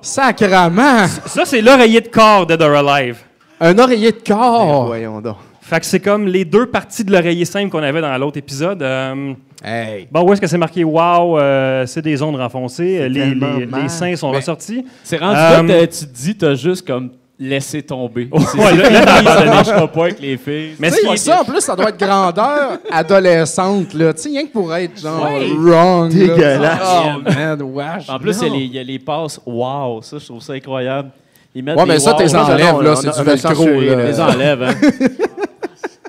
[0.01, 1.07] Sacrement!
[1.27, 3.19] ça, c'est l'oreiller de corps Dead or Alive.
[3.61, 4.87] Un oreiller de Ben, corps!
[4.87, 5.37] Voyons donc.
[5.69, 8.83] Fait que c'est comme les deux parties de l'oreiller simple qu'on avait dans l'autre épisode.
[8.83, 9.33] Euh,
[9.65, 10.07] Hey!
[10.13, 13.89] bon, où est-ce que c'est marqué Wow, euh, c'est des ondes renfoncées, les, les- les
[13.89, 14.85] seins sont Mais- ressortis.
[15.03, 18.29] C'est rendu Euh, là tu te dis, t'as juste comme laissé tomber.
[18.33, 20.73] C'est Ouais, là, là, ça là, ne marchera pas avec les filles.
[20.79, 24.13] Mais Tu ce sais, qui est- ça, en plus, ça doit être grandeur adolescente, là.
[24.15, 25.49] Tu sais, rien que pour être, genre, Ouais.
[25.59, 26.13] wrong.
[26.13, 26.19] là.
[26.19, 26.81] Dégueulasse.
[26.85, 28.09] Oh, man, wesh.
[28.09, 29.41] En plus, il y y, a les passes.
[29.45, 30.01] Wow!
[30.03, 31.11] Ça, je trouve ça incroyable.
[31.55, 32.19] Ils mettent Ouais, des mais ça, wow.
[32.19, 33.97] t'es enlèves, là, c'est du velcro, censuré, là.
[33.97, 34.05] là.
[34.05, 34.75] les enlève, hein?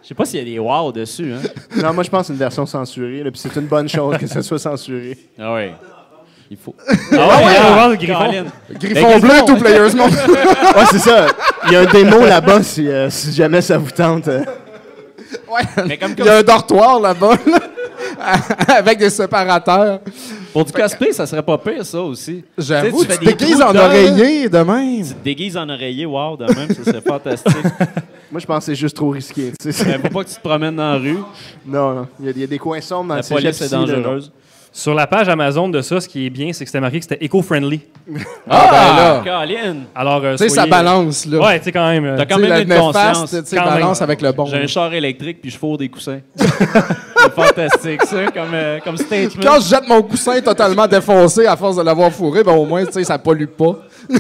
[0.08, 1.42] Je sais pas s'il y a des wow dessus, hein?
[1.84, 3.24] Non, moi, je pense que c'est une version censurée.
[3.24, 5.18] là, Puis c'est une bonne chose que ça soit censuré.
[5.38, 5.74] Ah ouais.
[6.50, 6.74] Il faut.
[6.88, 6.94] Ah
[7.46, 8.20] ouais, va voir le griffon.
[8.26, 8.46] Colin.
[8.80, 10.12] Griffon Ben, bleu, tout players monde.
[10.12, 11.28] Ouais, c'est ça.
[11.66, 14.30] Il y a un démo là-bas si, euh, si jamais ça vous tente.
[14.30, 14.46] euh.
[15.86, 17.58] Mais comme, Il y a un dortoir là-bas, là,
[18.78, 20.00] avec des séparateurs.
[20.58, 22.44] Pour du cosplay, ça serait pas pire, ça aussi.
[22.58, 25.04] J'avoue, Tu te des déguises en oreiller de même.
[25.06, 27.54] Tu te déguises en oreiller, wow, de même, ça serait fantastique.
[28.32, 29.54] Moi, je pense que c'est juste trop risqué.
[29.64, 31.20] Mais faut pas que tu te promènes dans la rue.
[31.64, 32.08] Non, non.
[32.20, 33.66] Il y, a, il y a des coins sombres dans La le police cégep est
[33.66, 33.86] ici, là, non.
[34.02, 34.32] dangereuse.
[34.78, 37.04] Sur la page Amazon de ça, ce qui est bien, c'est que c'était marqué que
[37.10, 37.82] c'était éco-friendly.
[38.48, 39.22] Ah, ben là.
[39.26, 39.76] Colin!
[39.96, 41.40] Alors, euh, Tu sais, ça balance, là.
[41.40, 42.06] Ouais, tu sais, quand même.
[42.06, 43.32] euh, T'as quand même une conscience.
[43.32, 44.46] tu sais, quand balance avec le bon.
[44.46, 46.20] J'ai un char électrique puis je fourre des coussins.
[46.36, 49.42] c'est fantastique, ça, comme, euh, comme statement.
[49.42, 52.86] Quand je jette mon coussin totalement défoncé à force de l'avoir fourré, ben au moins,
[52.86, 53.80] tu sais, ça pollue pas.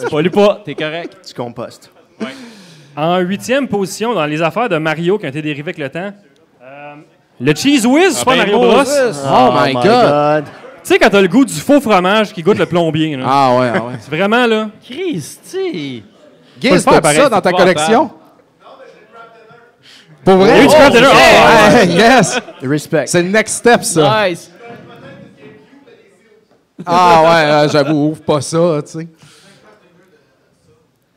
[0.00, 1.18] Tu pollues pas, t'es correct.
[1.28, 1.90] Tu compostes.
[2.96, 6.12] En huitième position, dans les affaires de Mario qui ont été dérivées avec le temps,
[7.40, 8.76] le Cheese Whiz, c'est pas ben, Mario Bros.
[8.76, 9.20] Moses.
[9.22, 10.44] Tu Oh, my God.
[10.82, 13.16] sais, quand t'as le goût du faux fromage qui goûte le plombier.
[13.16, 13.24] là.
[13.26, 13.94] Ah ouais, ah ouais.
[14.00, 14.68] C'est vraiment, là.
[14.84, 16.02] Christy!
[16.62, 18.10] Le faire t'as pareil, ça dans ta pas collection?
[20.24, 20.50] Pour vrai?
[20.50, 21.08] Il y a eu du Kraft Dinner.
[21.10, 22.38] Oh, ouais, yes!
[22.62, 23.06] Respect.
[23.06, 24.28] C'est le next step, ça.
[24.28, 24.50] Nice!
[26.86, 29.08] Ah ouais, euh, j'avoue, ouvre pas ça, tu sais.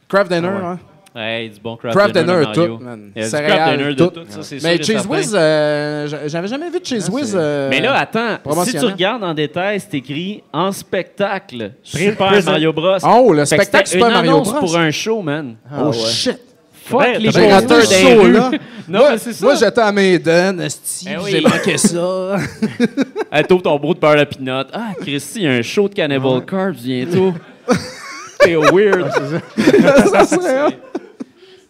[0.07, 0.79] Craft Dinner, hein?
[1.17, 3.11] Hey, du bon craft, Craft dinner, tout, man.
[3.15, 4.09] Il y a du Céréales, craft dinner de tout.
[4.09, 5.07] tout, ça, c'est Mais sûr Cheese.
[5.07, 7.33] Whiz, euh, j'a- j'avais jamais vu de Cheese Whiz.
[7.39, 11.71] euh, Mais là, attends, si tu regardes en détail, c'est écrit en spectacle.
[11.83, 12.43] Super.
[12.43, 12.97] Mario Bros.
[13.03, 14.53] Oh, le Fait spectacle Super Mario Bros.
[14.59, 15.55] pour un show, man.
[15.73, 16.37] Oh, shit!
[16.87, 18.31] Fuck Ben, les posters show, rues.
[18.33, 18.51] là.
[18.87, 19.45] Non, moi, mais c'est ça.
[19.45, 20.67] moi, j'étais à Maiden,
[21.23, 21.31] oui.
[21.31, 22.35] j'ai manqué ça.
[23.31, 24.65] Elle t'ouvre ton beau de beurre à pinot.
[24.71, 27.33] Ah, Christy, il y a un show de Cannibal Corpse bientôt.
[28.41, 29.09] C'est weird.
[30.11, 30.77] ça serait?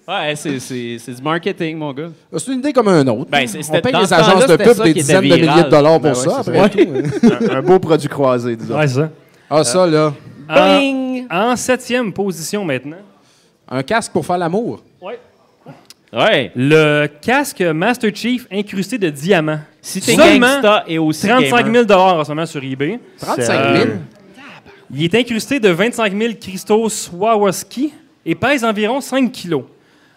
[0.08, 2.10] Ouais, c'est, du marketing, mon gars.
[2.38, 3.30] C'est une idée comme un autre.
[3.32, 6.10] Ben, On paye les agences de pub des dizaines de milliers de dollars pour Ben
[6.10, 6.92] ouais, ça, c'est après tout.
[7.52, 8.78] un, un beau produit croisé, disons.
[8.78, 9.10] Ouais, c'est ça.
[9.50, 10.14] Ah, ça, là.
[10.48, 12.98] En, en septième position maintenant,
[13.68, 14.84] Un casque pour faire l'amour.
[15.02, 16.52] Ouais.
[16.56, 19.60] le casque Master Chief incrusté de diamants.
[19.82, 21.84] Si t'es Seulement gangsta et aussi 35 gamer.
[21.88, 23.00] 000 en ce moment sur eBay.
[23.20, 23.90] 35 000.
[24.94, 27.92] Il est incrusté de 25 000 cristaux Swarovski
[28.26, 29.64] et pèse environ 5 kilos.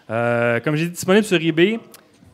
[0.09, 1.79] Euh, comme j'ai dit, disponible sur eBay.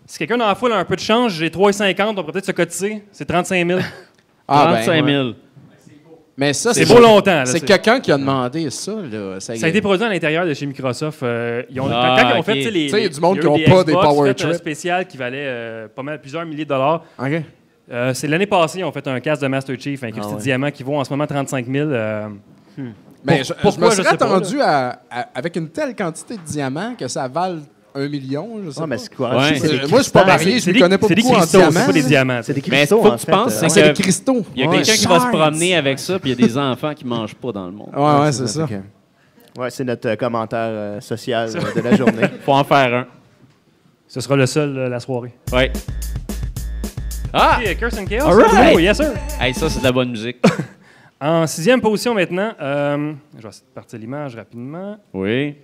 [0.05, 2.45] Si quelqu'un dans la foule a un peu de change, j'ai 3,50, on pourrait peut-être
[2.45, 3.03] se cotiser.
[3.11, 3.79] C'est 35 000.
[4.47, 5.29] Ah, ben, 35 000.
[6.38, 7.43] Mais ça, C'est beau longtemps.
[7.45, 9.39] C'est quelqu'un qui a demandé ça, là.
[9.39, 11.23] Ça a été produit à l'intérieur de chez Microsoft.
[11.23, 13.09] Euh, ils ont, Ah, quand, quand ils ont fait les, Tu sais, il y a
[13.09, 14.53] du monde qui ont des pas des Xbox Power fait un Trip.
[14.57, 17.03] spécial qui valait euh, pas mal plusieurs milliers de dollars.
[17.17, 17.41] OK.
[17.91, 20.38] Euh, c'est l'année passée, ils ont fait un casque de Master Chief incrusté Ah ouais.
[20.38, 21.89] de diamants qui vaut en ce moment 35 000.
[21.89, 22.27] euh,
[23.25, 26.35] Mais Pour- je, pourquoi, je me je serais attendu à, à- avec une telle quantité
[26.38, 27.59] de diamants que ça vale
[27.97, 28.88] un million, je sais Ah, pas.
[28.88, 29.29] mais c'est quoi?
[29.38, 29.57] Ouais.
[29.63, 31.57] Euh, moi, je suis pas marié, je ne connais pas c'est des beaucoup en cristaux,
[31.59, 31.71] diamants.
[31.79, 32.39] c'est pas des diamants.
[32.43, 33.31] C'est des Mais cristaux, faut en que tu fait.
[33.31, 34.45] penses, c'est des cristaux.
[34.53, 34.78] Il y a Ouais.
[34.78, 37.36] quelqu'un qui va se promener avec ça, puis il y a des enfants qui mangent
[37.36, 37.89] pas dans le monde.
[37.95, 38.67] Ouais, ouais, c'est ça.
[39.57, 42.28] Ouais, c'est notre euh, commentaire euh, social euh, de la journée.
[42.45, 43.05] Faut en faire un.
[44.07, 45.34] Ce sera le seul euh, la soirée.
[45.53, 45.71] Ouais.
[47.34, 47.59] Ah!
[47.80, 48.28] Curse and Chaos.
[48.28, 48.73] All right.
[48.76, 49.11] Oh, yes, sir.
[49.39, 50.38] Hey, ça, c'est de la bonne musique.
[51.22, 54.97] En sixième position maintenant, euh, je vais partir l'image rapidement.
[55.13, 55.55] Oui.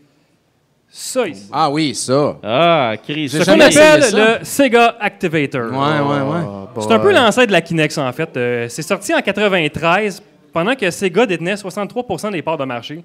[0.89, 1.47] Ça ici.
[1.51, 2.37] Ah oui, ça.
[2.43, 3.29] Ah, Chris.
[3.29, 4.39] Ce qu'on appelle ça.
[4.39, 5.71] le Sega Activator.
[5.71, 6.81] Ouais, ouais, ouais.
[6.81, 8.35] C'est un peu l'ancêtre de la Kinect, ça, en fait.
[8.35, 10.21] Euh, c'est sorti en 93,
[10.51, 13.03] pendant que Sega détenait 63% des parts de marché.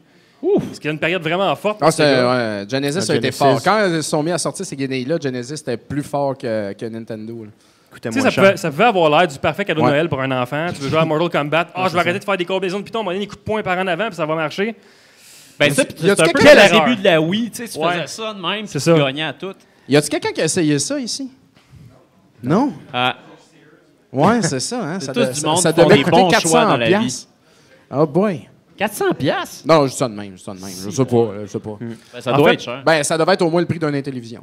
[0.72, 1.78] Ce qui est une période vraiment forte.
[1.80, 3.38] Ah, ouais, Genesis Ah, a été Genesis.
[3.38, 3.61] fort.
[3.62, 6.86] Quand ils se sont mis à sortir ces guenilles-là, Genesis était plus fort que, que
[6.86, 7.44] Nintendo.
[7.44, 7.51] là.
[7.97, 8.44] Coûtait Tu sais, moins ça cher.
[8.44, 9.92] pouvait, ça pouvait avoir l'air du parfait cadeau de Ouais.
[9.92, 10.66] Noël pour un enfant.
[10.74, 11.68] Tu veux jouer à Mortal Kombat.
[11.74, 13.40] Ah, je vais arrêter de faire des combinaisons de pitons, on va donner des coups
[13.40, 14.74] de poing par en avant, puis ça va marcher.
[15.59, 17.51] Ben, ça, c'est un peu quelqu'un- le début de la Wii.
[17.51, 17.92] Tu sais, tu Ouais.
[17.94, 19.07] faisais ça de même, C'est puis tu ça.
[19.07, 19.55] gagnais à tout.
[19.88, 21.30] Y a-tu quelqu'un qui a essayé ça ici?
[22.42, 22.72] Non?
[22.92, 23.16] Ah,
[24.12, 24.82] Ouais, c'est ça.
[24.82, 25.01] Hein?
[25.01, 26.99] C'est Ça, de- du ça- monde ça font devait coûter bons 400 choix dans la
[26.99, 27.26] vie.
[27.90, 28.49] Oh boy.
[28.77, 29.64] 400 pièces.
[29.66, 30.70] Non, je dis ça de même, je dis ça de même.
[30.85, 31.77] Je sais pas, je sais pas.
[31.81, 32.83] Ben, ça En doit fait, être cher.
[32.85, 34.43] Ben, ça devait être au moins le prix d'une télévision.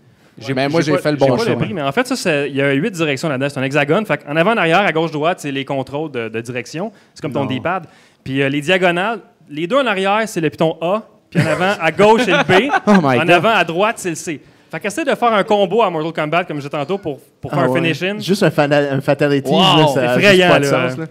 [0.55, 1.55] Mais moi, j'ai fait le bon pas choix.
[1.55, 3.49] prix, mais en fait, ça, c'est- il y a huit directions là-dedans.
[3.49, 4.05] C'est un hexagone.
[4.05, 6.91] Fait en avant, en arrière, à gauche, droite, c'est les contrôles de, de direction.
[7.13, 7.45] C'est comme ton.
[7.45, 7.85] D-pad.
[8.23, 9.19] Puis euh, les diagonales,
[9.49, 11.03] les deux en arrière, c'est le piton A.
[11.29, 12.71] Puis en avant, à gauche, c'est le B.
[12.87, 13.29] Oh my en God.
[13.31, 14.41] avant, à droite, c'est le C.
[14.71, 17.51] Fait qu'essaie de faire un combo à Mortal Kombat, comme je disais tantôt, pour, pour
[17.51, 18.17] faire Ah un finish-in.
[18.17, 20.89] Juste un, fana- un fatality, Wow, là, ça a effrayant, juste pas de là.
[20.89, 21.05] sens, là.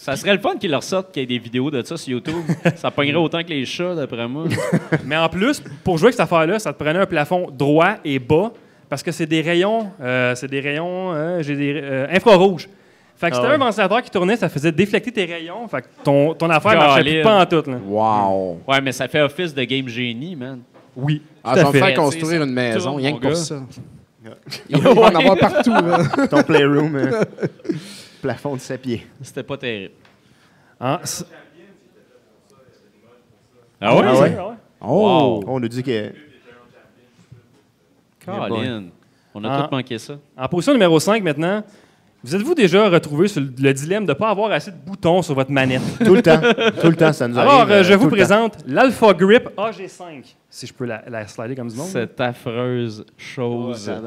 [0.00, 2.12] Ça serait le fun qu'ils leur sortent qu'il y ait des vidéos de ça sur
[2.12, 2.42] YouTube.
[2.76, 4.44] ça pognerait autant que les chats, d'après moi.
[5.04, 8.18] Mais en plus, pour jouer avec cette affaire-là, ça te prenait un plafond droit et
[8.18, 8.50] bas
[8.88, 12.66] parce que c'est des rayons, euh, c'est des rayons euh, j'ai des, euh, infrarouges.
[13.14, 13.62] Fait que si Ah t'avais ouais.
[13.62, 15.68] un ventilateur qui tournait, ça faisait déflecter tes rayons.
[15.68, 17.14] Fait que ton, ton affaire marchait Caline.
[17.16, 17.70] plus pas en tout.
[17.70, 17.76] Là.
[17.86, 18.60] Wow.
[18.66, 20.60] Ouais, mais ça fait office de game génie, man.
[20.96, 21.20] Oui.
[21.44, 21.78] Ah, me fait.
[21.78, 23.36] faire construire Ça une maison, rien que pour gars.
[23.36, 23.56] ça.
[24.70, 25.72] Il va en avoir partout.
[25.72, 26.26] là.
[26.26, 27.22] Ton playroom, euh,
[28.20, 29.06] plafond de 7 pieds.
[29.22, 29.94] C'était pas terrible.
[30.78, 31.24] Ah, c-
[33.80, 34.02] Ah ouais?
[34.06, 34.54] Ah ouais?
[34.82, 35.42] Oh!
[35.46, 36.12] On nous dit que.
[38.24, 38.84] Colin.
[39.34, 39.62] On a Ah.
[39.68, 40.14] tout manqué ça.
[40.36, 41.62] En position numéro 5 maintenant,
[42.22, 45.22] vous êtes-vous déjà retrouvé sur le, le dilemme de ne pas avoir assez de boutons
[45.22, 45.80] sur votre manette?
[46.04, 46.40] Tout le temps.
[46.80, 47.50] Tout le temps, ça nous arrive.
[47.50, 48.16] Alors, euh, je euh, vous le temps.
[48.16, 50.34] présente l'Alpha Grip AG5.
[50.50, 51.86] Si je peux la, la slider comme du monde.
[51.88, 53.90] Cette affreuse chose.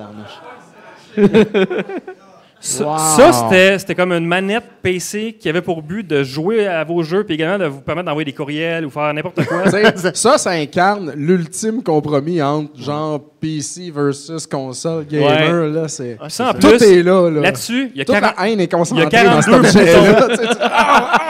[2.66, 2.98] Ça, Wow.
[2.98, 7.04] ça, c'était, c'était comme une manette PC qui avait pour but de jouer à vos
[7.04, 9.64] jeux puis également de vous permettre d'envoyer des courriels ou faire n'importe quoi.
[10.14, 15.68] Ça, ça incarne l'ultime compromis entre genre PC versus console gamer.
[15.74, 16.18] Là, c'est...
[16.22, 17.30] Ah, Ça, en c'est plus, Tout est là.
[17.30, 17.42] là.
[17.42, 19.52] là-dessus, il y a Toute 40 la haine est concentrée il y a dans cet
[19.52, 20.28] 42 objet-là.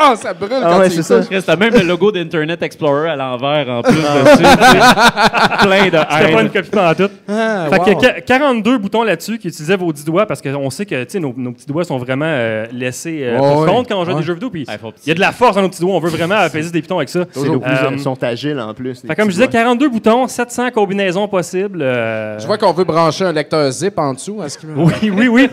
[0.06, 1.42] Ah, ah, ça brûle Ah quand ouais, tu c'est ça.
[1.46, 4.04] T'as même le logo d'Internet Explorer à l'envers en plus dessus.
[4.38, 5.58] tu sais.
[5.62, 7.10] Plein de C'était pas une copie en tout.
[7.30, 7.84] Ah, Fait wow.
[7.86, 10.86] qu'il y a qua- 42 boutons là-dessus qui utilisaient vos 10 doigts parce qu'on sait
[10.86, 13.68] que nos, nos petits doigts sont vraiment euh, laissés euh, ouais.
[13.72, 14.20] compte quand on joue à Ouais.
[14.22, 14.50] des jeux vidéo.
[14.50, 14.76] Puis Ah,
[15.06, 15.94] il y a de la force dans nos petits doigts.
[15.96, 17.26] On veut vraiment apaiser des pitons avec ça.
[17.26, 19.02] Toujours plus, Euh, ils sont agiles en plus.
[19.02, 19.54] Fait comme je disais, doigts.
[19.62, 21.82] 42 boutons, 700 combinaisons possibles.
[21.82, 24.40] euh, Je vois qu'on veut brancher un lecteur zip en dessous.
[24.76, 25.50] Oui, oui, oui.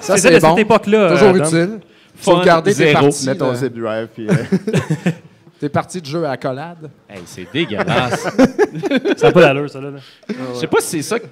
[0.00, 0.48] Ça, c'est de bon.
[0.50, 1.10] cette époque-là.
[1.10, 1.66] Toujours euh,
[2.20, 3.00] Fun, Sauvegarder tes zéro.
[3.02, 3.54] parties, Mets ton là.
[3.54, 4.08] zip drive.
[4.14, 4.32] Puis, euh,
[5.60, 6.90] tes parties de jeu à collade.
[7.08, 8.22] Hey, c'est dégueulasse.
[9.16, 9.80] Ça n'a pas d'allure, ça.
[9.80, 9.90] Là.
[10.28, 11.18] Je sais pas si c'est ça.
[11.18, 11.26] que-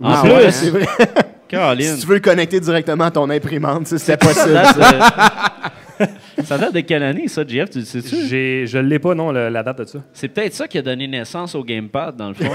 [0.00, 0.86] En ah plus, ouais, c'est vrai.
[1.48, 1.94] Caroline.
[1.94, 4.54] Si tu veux le connecter directement à ton imprimante, ça, c'était possible.
[4.54, 4.80] Ça ça.
[4.80, 7.68] date de- ça date de quelle année, ça, Jeff?
[7.70, 8.26] Tu le sais-tu?
[8.26, 9.98] J'ai- Je ne l'ai pas, non, le- la date de ça.
[10.14, 12.50] C'est peut-être ça qui a donné naissance au gamepad, dans le fond.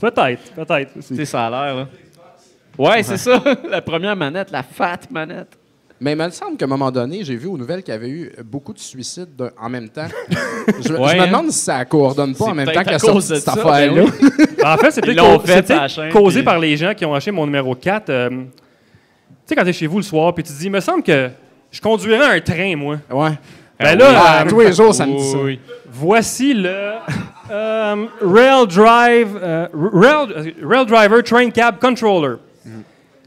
[0.00, 0.92] Peut-être, peut-être.
[0.94, 1.88] tu sais, ça a l'air, là.
[2.78, 3.42] Ouais, c'est ça.
[3.70, 5.58] La première manette, la fat manette.
[6.04, 8.08] Mais il me semble qu'à un moment donné, j'ai vu aux nouvelles qu'il y avait
[8.08, 9.28] eu beaucoup de suicides
[9.60, 10.08] en même temps.
[10.80, 11.26] je, Ouais, je me hein?
[11.28, 13.44] demande si ça coordonne pas C'est en même peut-être temps à qu'elle cause de cette
[13.44, 14.02] ça, affaire-là.
[14.02, 14.46] ben oui.
[14.64, 16.58] En fait, c'est peut-être l'ont cau- fait c'est peut-être à la chaîne, causé puis- par
[16.58, 18.10] les gens qui ont acheté mon numéro 4.
[18.10, 18.36] euh, tu
[19.46, 21.02] sais, quand tu es chez vous le soir, puis tu te dis, il me semble
[21.04, 21.30] que
[21.70, 22.96] je conduirais un train, moi.
[23.10, 23.30] Ouais.
[23.78, 25.38] Ben là, Ah, euh, tous les jours, ça me dit ça.
[25.38, 25.58] Oui.
[25.90, 26.92] voici le
[27.50, 32.36] euh, Rail Drive, euh, Rail, Rail Driver Train Cab Controller.
[32.64, 32.70] Tu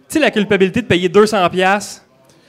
[0.08, 2.04] sais, la culpabilité de payer 200$ piastres?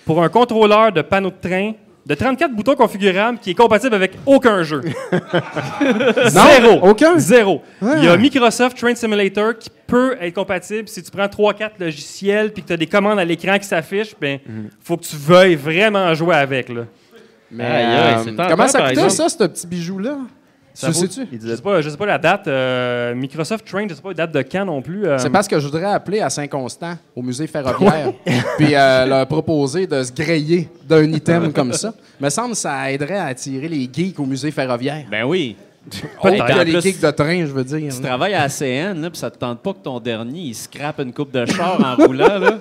[0.07, 1.73] Pour un contrôleur de panneau de train
[2.07, 4.81] de 34 boutons configurables qui est compatible avec aucun jeu.
[6.29, 6.79] Zéro.
[6.89, 7.19] aucun?
[7.19, 7.63] Zéro.
[7.83, 8.13] Il y Ah.
[8.13, 12.69] a Microsoft Train Simulator qui peut être compatible si tu prends 3-4 logiciels puis que
[12.69, 14.39] tu as des commandes à l'écran qui s'affichent, ben
[14.81, 16.69] faut que tu veuilles vraiment jouer avec.
[16.69, 16.83] Là.
[17.51, 20.19] Mais, Aïe, aïe, euh, tentant, comment ça coûtait, ça, ce petit bijou-là?
[20.79, 21.21] Ça Tu vaut- sais-tu?
[21.23, 22.47] Il Je disait sais pas, je sais pas la date.
[22.49, 25.07] euh, Microsoft Train, je sais pas la date de quand non plus.
[25.07, 28.13] euh, C'est parce que je voudrais appeler à Saint-Constant, au musée ferroviaire,
[28.59, 31.95] puis euh, leur proposer de se griller d'un item comme ça.
[32.21, 35.05] Me semble que ça aiderait à attirer les geeks au musée ferroviaire.
[35.11, 35.57] Ben oui.
[36.21, 37.91] En les geeks de train, je veux dire.
[37.95, 40.55] Tu travailles à la CN, là, puis ça te tente pas que ton dernier, il
[40.55, 42.59] scrape une coupe de char en roulant, là.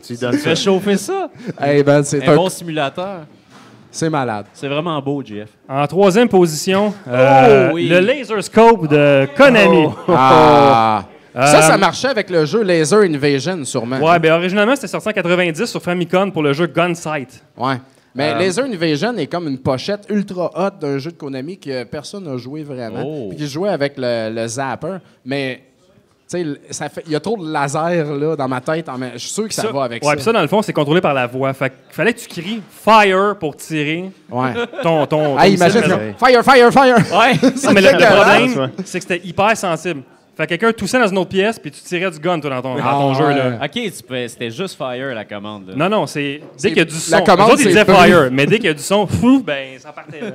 [0.00, 0.32] Tu Tu ça.
[0.32, 1.28] fais chauffer ça.
[1.60, 3.26] Ben, c'est Un un- bon simulateur.
[3.92, 4.46] C'est malade.
[4.52, 5.50] C'est vraiment beau, Jeff.
[5.68, 7.86] En troisième position, euh, Oh, oui.
[7.88, 9.86] le Laser Scope de Konami.
[10.08, 11.04] Ah!
[11.34, 13.98] Ça, Euh, ça marchait avec le jeu Laser Invasion, sûrement.
[14.00, 17.42] Ouais, ben originalement, c'était sorti en 90 sur Famicom pour le jeu Gunsight.
[17.56, 17.76] Ouais.
[18.14, 21.84] Mais Euh, Laser Invasion est comme une pochette ultra hot d'un jeu de Konami que
[21.84, 23.02] personne n'a joué vraiment.
[23.02, 23.28] Oh.
[23.30, 24.98] Puis qui jouait avec le, le zapper.
[25.24, 25.62] Mais,
[26.70, 28.86] ça fait- il y a trop de laser là, dans ma tête.
[29.14, 30.14] Je suis sûr que ça, va avec ouais, ça.
[30.16, 31.52] puis ça, dans le fond, c'est contrôlé par la voix.
[31.52, 34.52] Fait qu'il fallait que tu cries Fire pour tirer Ouais.
[34.82, 35.06] ton.
[35.06, 35.92] ton, Ah, ton imagine, missile.
[35.94, 36.14] Ouais.
[36.18, 36.96] fire, fire, fire!
[36.96, 37.32] Ouais,
[37.64, 40.02] Non, mais le, le problème, c'est que c'était hyper sensible.
[40.34, 42.62] Fait que quelqu'un toussait dans une autre pièce, puis tu tirais du gun, toi, dans
[42.62, 43.28] ton, dans ton Ah, jeu.
[43.28, 43.58] Là.
[43.62, 43.92] OK,
[44.28, 45.68] c'était juste Fire, la commande.
[45.68, 45.74] là.
[45.76, 46.40] Non, non, c'est.
[46.58, 47.16] Dès qu'il y a du son.
[47.16, 47.84] la commande, autres, ils disaient.
[47.84, 50.20] Fire, mais dès qu'il y a du son, fou, ben, ça partait.
[50.22, 50.30] Là.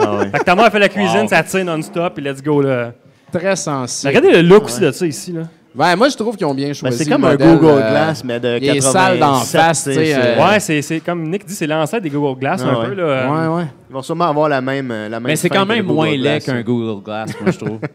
[0.00, 0.30] Ah ouais.
[0.30, 1.28] Fait que ta mère fait la cuisine, Wow.
[1.28, 2.92] ça tire non-stop, puis let's go, là.
[3.32, 4.08] Très Mais sensible.
[4.16, 5.42] regardez le look aussi de ça, ici, là.
[5.74, 6.98] Ouais, moi, je trouve qu'ils ont bien Ben, choisi.
[6.98, 8.92] c'est le comme un Google euh, Glass, mais de il est 87.
[8.92, 12.38] sale d'en face, tu euh, Ouais, c'est, c'est comme Nick dit, c'est l'ancêtre des Google
[12.38, 12.88] Glass, Ah un ouais.
[12.88, 13.30] peu, là.
[13.30, 13.66] Ouais, ouais.
[13.88, 16.40] Ils vont sûrement avoir la même, euh, la même Mais c'est quand même moins laid
[16.44, 16.60] qu'un.
[16.60, 17.78] Google Glass, moi, je trouve.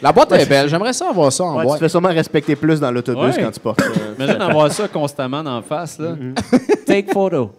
[0.00, 0.68] La boîte est belle.
[0.68, 1.78] J'aimerais ça avoir ça en Ouais, tu boîte.
[1.80, 3.42] te fais sûrement respecter plus dans l'autobus Ouais.
[3.42, 3.88] quand tu portes ça.
[4.16, 6.10] Imagine avoir ça constamment en face, là.
[6.86, 7.50] Take photo.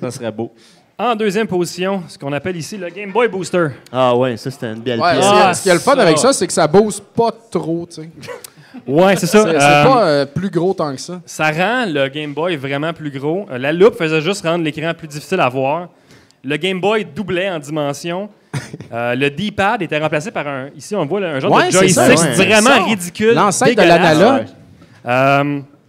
[0.00, 0.50] ça serait beau.
[0.98, 3.66] En deuxième position, ce qu'on appelle ici le Game Boy Booster.
[3.92, 5.24] Ah ouais, ça c'était une belle Ouais, pièce.
[5.26, 6.02] ce qui- Ah, ce qui est le fun ça.
[6.02, 8.08] avec ça, c'est que ça booste pas trop, tu sais.
[8.86, 9.42] Ouais, c'est ça.
[9.44, 11.20] C'est c'est Euh, pas euh, plus gros tant que ça.
[11.26, 13.46] Ça rend le Game Boy vraiment plus gros.
[13.50, 15.88] Euh, La loupe faisait juste rendre l'écran plus difficile à voir.
[16.42, 18.28] Le Game Boy doublait en dimension.
[18.92, 20.68] Euh, le D-pad était remplacé par un.
[20.76, 22.34] Ici, on voit là, un genre Ouais, de ça, joystick ouais.
[22.46, 22.84] vraiment Ça.
[22.84, 23.34] ridicule.
[23.34, 24.46] L'ancêtre de l'analogue.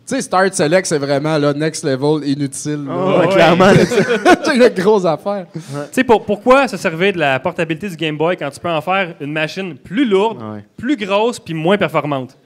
[0.08, 2.86] Tu sais, Start Select, c'est vraiment le next level inutile.
[2.88, 2.95] là.
[2.95, 3.34] Ouais, Ouais.
[3.34, 3.72] clairement.
[4.45, 5.47] c'est une grosse affaire.
[5.53, 5.60] tu
[5.91, 8.80] sais, pour- pourquoi se servir de la portabilité du Game Boy quand tu peux en
[8.80, 10.64] faire une machine plus lourde, Ouais.
[10.78, 12.38] plus grosse puis moins performante?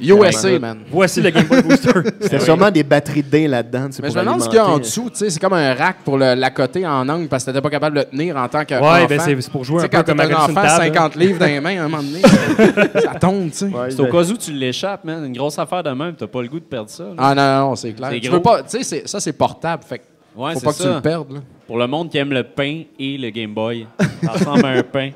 [0.00, 0.78] USA, man.
[0.90, 1.90] Voici le Game Boy Booster.
[2.20, 3.88] C'était sûrement des batteries de dés là-dedans.
[4.02, 5.08] Mais je me demande ce qu'il y a en dessous.
[5.10, 7.70] Tu sais, c'est comme un rack pour le- l'accoter en angle parce que t'étais pas
[7.70, 8.74] capable de le tenir en tant que.
[8.74, 10.66] ouais, ben c'est pour jouer un peu quand comme un enfant, table.
[10.68, 10.76] hein.
[10.78, 12.20] 50 livres dans les mains, à un moment donné,
[13.02, 13.70] ça tombe, tu sais.
[13.90, 15.24] C'est au ben, cas où tu l'échappes, man.
[15.24, 17.04] Une grosse affaire de même, t'as pas le goût de perdre ça.
[17.04, 17.10] là.
[17.18, 18.10] Ah non, non, c'est clair.
[18.12, 18.36] C'est Tu gros.
[18.36, 20.02] veux pas, tu sais, c'est- ça c'est portable, fait
[20.36, 21.32] Ouais, faut pas que tu le perdes.
[21.32, 21.40] là.
[21.66, 23.86] Pour le monde qui aime le pain et le Game Boy.
[24.22, 25.10] Ça ressemble à un pain.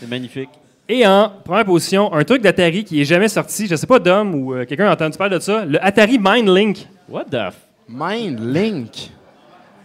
[0.00, 0.48] C'est magnifique.
[0.92, 3.68] Et en première position, un truc d'Atari qui est jamais sorti.
[3.68, 5.64] Je sais pas, Dom ou euh, quelqu'un a entendu parler de ça.
[5.64, 6.88] Le Atari Mind Link.
[7.08, 7.54] What the f...
[7.88, 9.10] Mind Link.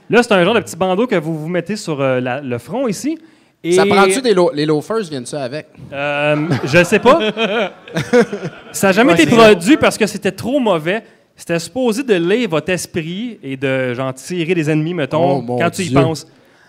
[0.10, 2.58] Là, c'est un genre de petit bandeau que vous vous mettez sur euh, la- le
[2.58, 3.20] front ici.
[3.64, 5.68] Et, Ça prend-tu des lo les loafers viennent-tu avec?
[5.94, 7.20] Euh, je sais pas.
[8.72, 11.04] ça n'a jamais Ouais, été produit parce que c'était trop mauvais.
[11.36, 15.58] C'était supposé de lire votre esprit et de genre tirer des ennemis, mettons, Oh, mon
[15.60, 16.00] quand tu y Dieu.
[16.02, 16.26] penses.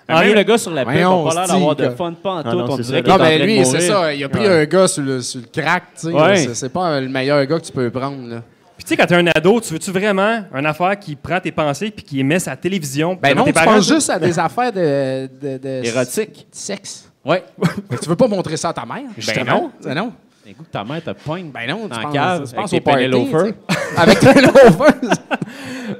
[0.08, 2.30] En Même le gars sur la pub Voyons, n'a pas l'air d'avoir de fun pas
[2.30, 2.48] en tout.
[2.50, 4.14] Ah non, on c'est dirait qu'il est Non, en mais train de lui, c'est ça.
[4.14, 6.54] Il a pris un gars sur le, sur le crack, tu sais.
[6.54, 8.42] C'est- pas le meilleur gars que tu peux prendre, là.
[8.76, 11.50] Puis tu sais, quand t'es un ado, tu veux-tu vraiment une affaire qui prend tes
[11.50, 13.18] pensées puis qui émet sa télévision?
[13.20, 15.28] Ben non, tes tu parents, penses juste à des affaires de...
[15.42, 16.46] de, de Érotique.
[16.52, 17.10] de sexe.
[17.24, 17.42] Ouais.
[17.90, 19.72] Mais tu veux pas montrer ça à ta mère, justement.
[19.82, 20.12] Ben non.
[20.46, 21.50] D'un coup, ta mère te poigne.
[21.52, 23.46] Ben non, Dans tu la penses, cave, tu avec penses des au party, penny loafers.
[23.46, 23.54] sais.
[23.96, 24.94] Avec des loafers.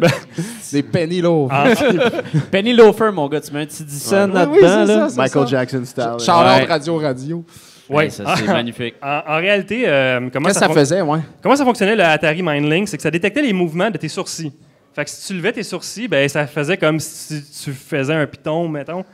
[0.72, 1.58] des penny loafers.
[1.58, 2.20] Ah,
[2.52, 5.06] Penny Loafer, mon gars, tu mets un petit 10 cents Oui, là-dedans.
[5.08, 5.46] oui, Michael ça.
[5.46, 6.04] Jackson style.
[6.20, 6.64] Charlotte Ouais.
[6.64, 7.44] Radio Radio.
[7.88, 7.96] ouais.
[7.96, 8.94] Ouais, ça, c'est magnifique.
[9.02, 11.20] En, en réalité, euh, comment, ça que faisait, ouais?
[11.42, 12.86] comment ça fonctionnait le Atari Mindlink?
[12.88, 14.52] C'est que ça détectait les mouvements de tes sourcils.
[14.94, 18.26] Fait que si tu levais tes sourcils, ben ça faisait comme si tu faisais un
[18.26, 19.04] piton, mettons.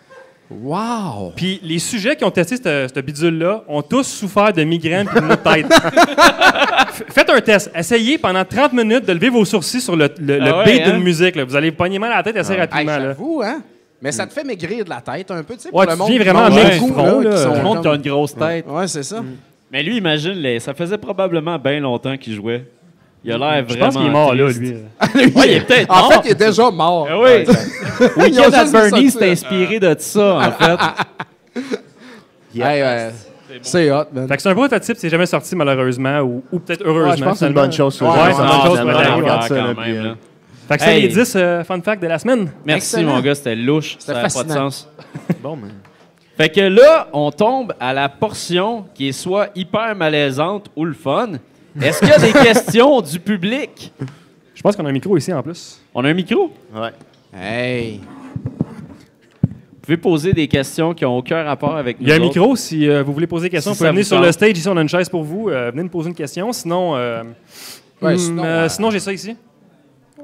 [0.60, 1.32] Wow!
[1.36, 5.20] Puis les sujets qui ont testé cette, cette bidule-là ont tous souffert de migraines et
[5.20, 5.66] de maux de tête.
[7.10, 7.70] Faites un test.
[7.74, 10.82] Essayez pendant 30 minutes de lever vos sourcils sur le, le, le Ah ouais, beat
[10.86, 10.90] hein?
[10.92, 11.36] d'une musique.
[11.36, 11.44] là.
[11.44, 12.96] Vous allez pogner mal à la tête assez Hey, rapidement.
[12.98, 13.08] là.
[13.08, 13.62] J'avoue, hein?
[14.00, 15.92] Mais ça te fait maigrir de la tête un peu, tu sais, Ouais, pour le
[15.92, 17.56] tu monde deviens qui vraiment beaucoup, du front, là, là.
[17.56, 18.66] le monde qui a une grosse tête.
[18.68, 19.22] Ouais, c'est ça.
[19.70, 22.64] Mais lui, imagine, les- ça faisait probablement bien longtemps qu'il jouait.
[23.24, 23.84] Il a l'air Je vraiment.
[23.86, 24.70] pense qu'il est mort là, lui.
[25.14, 26.12] Ouais, il est peut-être En mort.
[26.14, 27.06] fait, il est déjà mort.
[27.10, 27.44] Ah oui.
[28.16, 31.60] Weekend at Bernie, c'est inspiré de ça, en fait.
[32.54, 33.10] Hey, ouais.
[33.62, 34.28] C'est hot, man.
[34.28, 37.10] Fait que c'est un prototype, c'est jamais sorti malheureusement, ou, ou peut-être heureusement.
[37.10, 38.00] Ouais, je pense que c'est une bonne chose.
[38.00, 39.20] Ouais, ouais, c'est une bonne Ah, chose vie.
[39.20, 40.14] regarde ça, quand là, même, puis, là.
[40.68, 41.02] Fait que c'est Hey.
[41.02, 42.50] les 10 euh, fun facts de la semaine.
[42.64, 43.14] Merci, Excellent.
[43.14, 43.96] mon gars, c'était louche.
[43.98, 44.70] C'était Ça n'a pas de fascinant.
[44.70, 44.88] sens.
[45.42, 45.68] Bon, mais...
[46.36, 50.94] Fait que là, on tombe à la portion qui est soit hyper malaisante ou le
[50.94, 51.32] fun.
[51.80, 53.92] Est-ce qu'il y a des questions du public?
[54.54, 55.80] Je pense qu'on a un micro ici en plus.
[55.94, 56.52] On a un micro?
[56.74, 56.90] Ouais.
[57.34, 58.00] Hey.
[59.42, 62.18] Vous pouvez poser des questions qui n'ont aucun rapport avec nous Il y a un
[62.18, 62.26] autres.
[62.38, 64.30] micro, si euh, vous voulez poser des questions, Si vous pouvez venir vous sur le
[64.30, 64.56] stage.
[64.56, 65.48] Ici, on a une chaise pour vous.
[65.48, 66.52] Euh, venez nous poser une question.
[66.52, 67.22] Sinon, euh,
[68.02, 69.36] Ouais, hmm, sinon, euh, euh, sinon j'ai ça ici.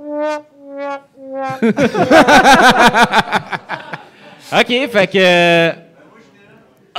[4.53, 5.88] OK, fait que...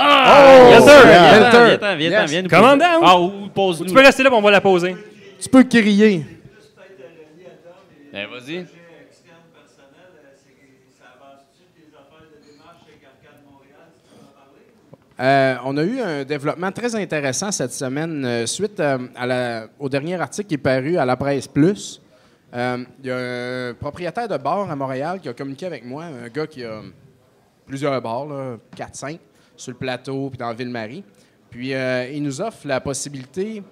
[0.02, 0.68] Oh!
[0.70, 1.02] Yes, sir!
[1.06, 2.30] viens-t'en, viens-t'en, Yes.
[2.30, 3.86] viens nous Commandant, Ah, ou pose-nous.
[3.86, 4.96] Tu peux rester là, puis on va la poser.
[5.40, 6.24] Tu peux crier.
[8.12, 8.66] Ben, vas-y.
[15.20, 19.66] Euh, on a eu un développement très intéressant cette semaine euh, suite euh, à la-
[19.78, 22.00] au dernier article qui est paru à la presse plus.
[22.54, 26.04] Euh, Il y a un propriétaire de bar à Montréal qui a communiqué avec moi,
[26.04, 26.80] un gars qui a
[27.66, 28.28] plusieurs bars,
[28.74, 29.18] 4-5,
[29.60, 31.04] sur le plateau puis dans Ville-Marie.
[31.50, 33.62] Puis euh, il nous offre la possibilité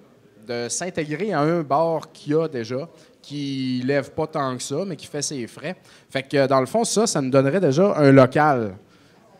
[0.47, 2.89] de s'intégrer à un bar qu'il a déjà,
[3.21, 5.75] qui lève pas tant que ça, mais qui fait ses frais.
[6.09, 8.75] Fait que dans le fond, ça, ça nous donnerait déjà un local.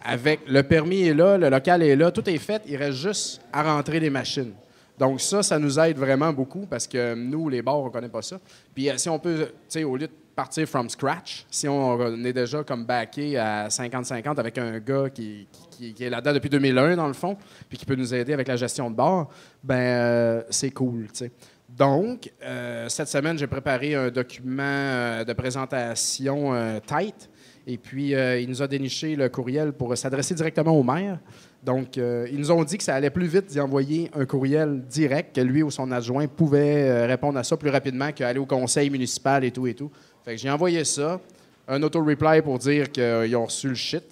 [0.03, 3.41] Avec le permis est là, le local est là, tout est fait, il reste juste
[3.51, 4.53] à rentrer des machines.
[4.97, 8.21] Donc ça, ça nous aide vraiment beaucoup parce que nous, les bars, on connaît pas
[8.21, 8.39] ça.
[8.73, 12.23] Puis euh, si on peut, tu sais, au lieu de partir from scratch, si on
[12.23, 15.45] est déjà comme backé à 50-50 avec un gars qui,
[15.81, 17.35] est là-dedans depuis 2001 dans le fond,
[17.67, 19.27] puis qui peut nous aider avec la gestion de bar,
[19.61, 21.29] ben euh, c'est cool, tu.
[21.67, 26.53] Donc, euh, cette semaine, j'ai préparé un document euh, de présentation
[26.87, 27.29] tight.
[27.67, 31.19] Et puis, il nous a déniché le courriel pour s'adresser directement au maire.
[31.61, 35.35] Donc, ils nous ont dit que ça allait plus vite d'y envoyer un courriel direct,
[35.35, 39.43] que lui ou son adjoint pouvait répondre à ça plus rapidement qu'aller au conseil municipal
[39.43, 39.91] et tout et tout.
[40.29, 41.19] Fait que j'ai envoyé ça,
[41.67, 44.03] un auto-reply pour dire qu'ils ont reçu le shit.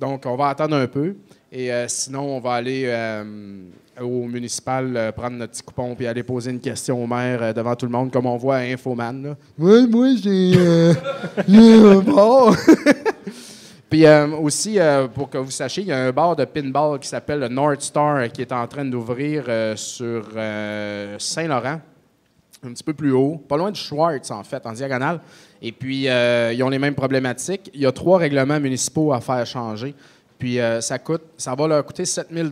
[0.00, 1.14] Donc, on va attendre un peu.
[1.52, 3.22] Et euh, sinon, on va aller euh,
[4.00, 7.76] au municipal euh, prendre notre petit coupon puis aller poser une question au maire devant
[7.76, 9.22] tout le monde, comme on voit à Infoman.
[9.22, 9.36] Là.
[9.58, 10.54] Ouais, moi, j'ai
[11.68, 12.56] un bar.
[13.90, 14.06] Puis
[14.40, 14.78] aussi,
[15.14, 17.82] pour que vous sachiez, il y a un bar de pinball qui s'appelle le North
[17.82, 19.44] Star qui est en train d'ouvrir
[19.76, 20.24] sur
[21.18, 21.80] Saint-Laurent,
[22.64, 25.20] un petit peu plus haut, pas loin de Schwartz, en fait, en diagonale.
[25.62, 27.70] Et puis, euh, ils ont les mêmes problématiques.
[27.74, 29.94] Il y a trois règlements municipaux à faire changer.
[30.38, 32.48] Puis, euh, ça, coûte, ça va leur coûter 7 000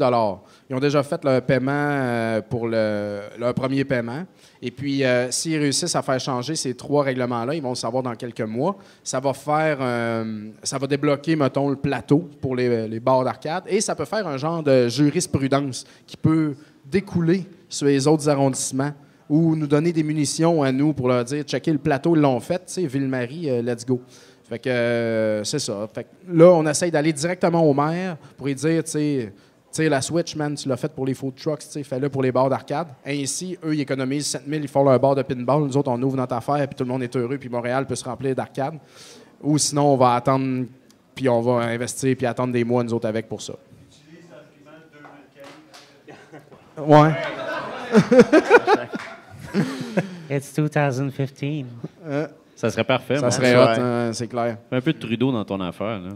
[0.71, 4.25] Ils ont déjà fait leur paiement euh, pour le, leur premier paiement.
[4.63, 8.15] Et puis, s'ils réussissent à faire changer ces trois règlements-là, ils vont le savoir dans
[8.15, 8.77] quelques mois.
[9.03, 9.77] Ça va faire,
[10.63, 13.65] ça va débloquer, mettons, le plateau pour les, les bars d'arcade.
[13.67, 16.55] Et ça peut faire un genre de jurisprudence qui peut
[16.87, 18.93] découler sur les autres arrondissements
[19.35, 22.39] ou nous donner des munitions à nous pour leur dire, checker le plateau, ils l'ont
[22.39, 24.01] fait, tu sais, Ville-Marie, euh, let's go.
[24.49, 25.89] Fait que euh, c'est ça.
[25.93, 29.43] Fait que là, on essaye d'aller directement au maire pour lui dire, tu sais, tu
[29.73, 32.23] sais, la Switch, man, tu l'as faite pour les food trucks, tu sais, fais-le pour
[32.23, 32.87] les bars d'arcade.
[33.05, 35.65] Ainsi, eux, ils économisent 7 000, ils font leur bar de pinball.
[35.65, 37.97] Nous autres, on ouvre notre affaire, puis tout le monde est heureux, puis Montréal peut
[37.97, 38.75] se remplir d'arcade.
[39.43, 40.67] Ou sinon, on va attendre,
[41.13, 43.55] puis on va investir, puis attendre des mois, nous autres, avec pour ça.
[46.79, 47.11] Ouais.
[50.31, 51.65] It's 2015.
[52.57, 53.19] Ça serait parfait.
[53.19, 53.63] Ça serait Ouais.
[53.63, 54.57] hot, hein, c'est clair.
[54.71, 55.99] Fais un peu de Trudeau dans ton affaire.
[56.01, 56.11] Là.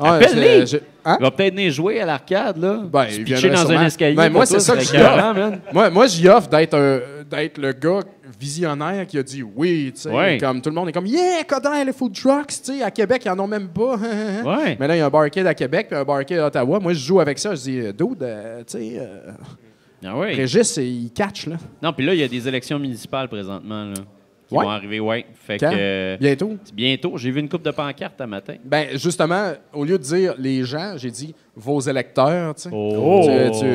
[0.00, 0.64] Ah, Appelle-les!
[0.66, 1.16] je- hein?
[1.18, 2.82] Il va peut-être venir jouer à l'arcade, là.
[2.92, 3.78] Ben, il pitcher dans sûrement.
[3.80, 4.14] un escalier.
[4.14, 4.96] Ben, moi, c'est ça que
[5.36, 5.60] man.
[5.72, 8.00] Moi, moi j'y offre d'être un- d'être le gars
[8.38, 10.10] visionnaire qui a dit oui, tu sais.
[10.10, 10.38] Ouais.
[10.38, 12.82] Comme tout le monde est comme Yeah, Coder, les food trucks, tu sais.
[12.82, 13.96] À Québec, ils en ont même pas.
[14.44, 14.76] Ouais.
[14.78, 16.78] Mais là, il y a un barcade à Québec puis un barcade à Ottawa.
[16.78, 17.54] Moi, je joue avec ça.
[17.56, 19.32] Je dis, dude, euh, tu sais, euh,
[20.04, 20.34] Ah ouais.
[20.34, 21.56] Régis, il catch, là.
[21.82, 23.94] Non, puis là, il y a des élections municipales présentement, là.
[24.48, 24.64] Qui Ouais.
[24.64, 25.26] vont arriver, ouais.
[25.34, 25.70] Fait Quand?
[25.70, 25.76] que.
[25.78, 26.56] euh, Bientôt.
[26.72, 27.18] bientôt.
[27.18, 28.54] J'ai vu une coupe de pancartes un matin.
[28.64, 32.70] Ben, justement, au lieu de dire les gens, j'ai dit vos électeurs, tu sais.
[32.72, 33.22] Oh.
[33.52, 33.66] Tu- tu-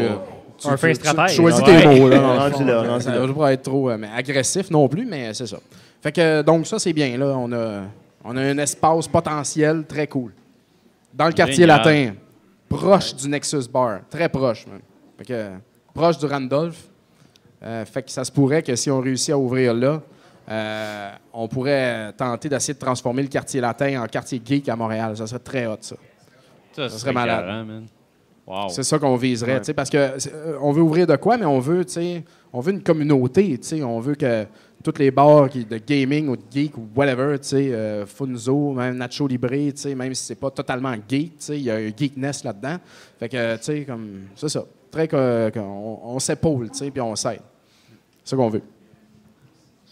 [0.58, 1.30] tu- Un tu- fin stratège.
[1.36, 1.80] Tu choisis Ouais.
[1.82, 2.48] tes mots, là.
[2.50, 3.42] Rendu fond.
[3.42, 5.58] là, être trop euh, mais agressif non plus, mais c'est ça.
[6.02, 7.36] Fait que, donc, ça, c'est bien, là.
[7.38, 7.84] On a,
[8.24, 10.32] on a un espace potentiel très cool.
[11.14, 11.78] Dans le quartier Génial.
[11.78, 12.14] latin,
[12.68, 14.00] proche du Nexus Bar.
[14.10, 14.82] Très proche, même.
[15.20, 15.50] Fait que,
[15.94, 16.88] proche du Randolph.
[17.64, 20.02] Euh, fait que ça se pourrait que si on réussit à ouvrir là,
[20.50, 25.16] euh, on pourrait tenter d'essayer de transformer le quartier latin en quartier geek à Montréal.
[25.16, 25.96] Ça serait très hot, ça.
[26.76, 27.40] Ça, Ça serait malade.
[27.46, 27.86] écœurant, man.
[28.46, 28.68] Wow.
[28.70, 29.74] C'est ça qu'on viserait, Ouais.
[29.74, 31.86] parce que euh, on veut ouvrir de quoi, mais on veut,
[32.52, 34.46] on veut une communauté, on veut que
[34.84, 38.74] toutes les bars qui, de gaming ou de geek ou whatever, tu sais, euh, Funzo,
[38.74, 41.72] même Nacho Libre, tu sais, même si c'est pas totalement geek, tu sais, il y
[41.72, 42.76] a un geekness là-dedans.
[43.18, 47.16] Fait que, tu sais, comme, c'est ça, très qu'on on s'épaule, tu sais, puis on
[47.16, 47.42] s'aide.
[48.24, 48.62] C'est ça qu'on veut.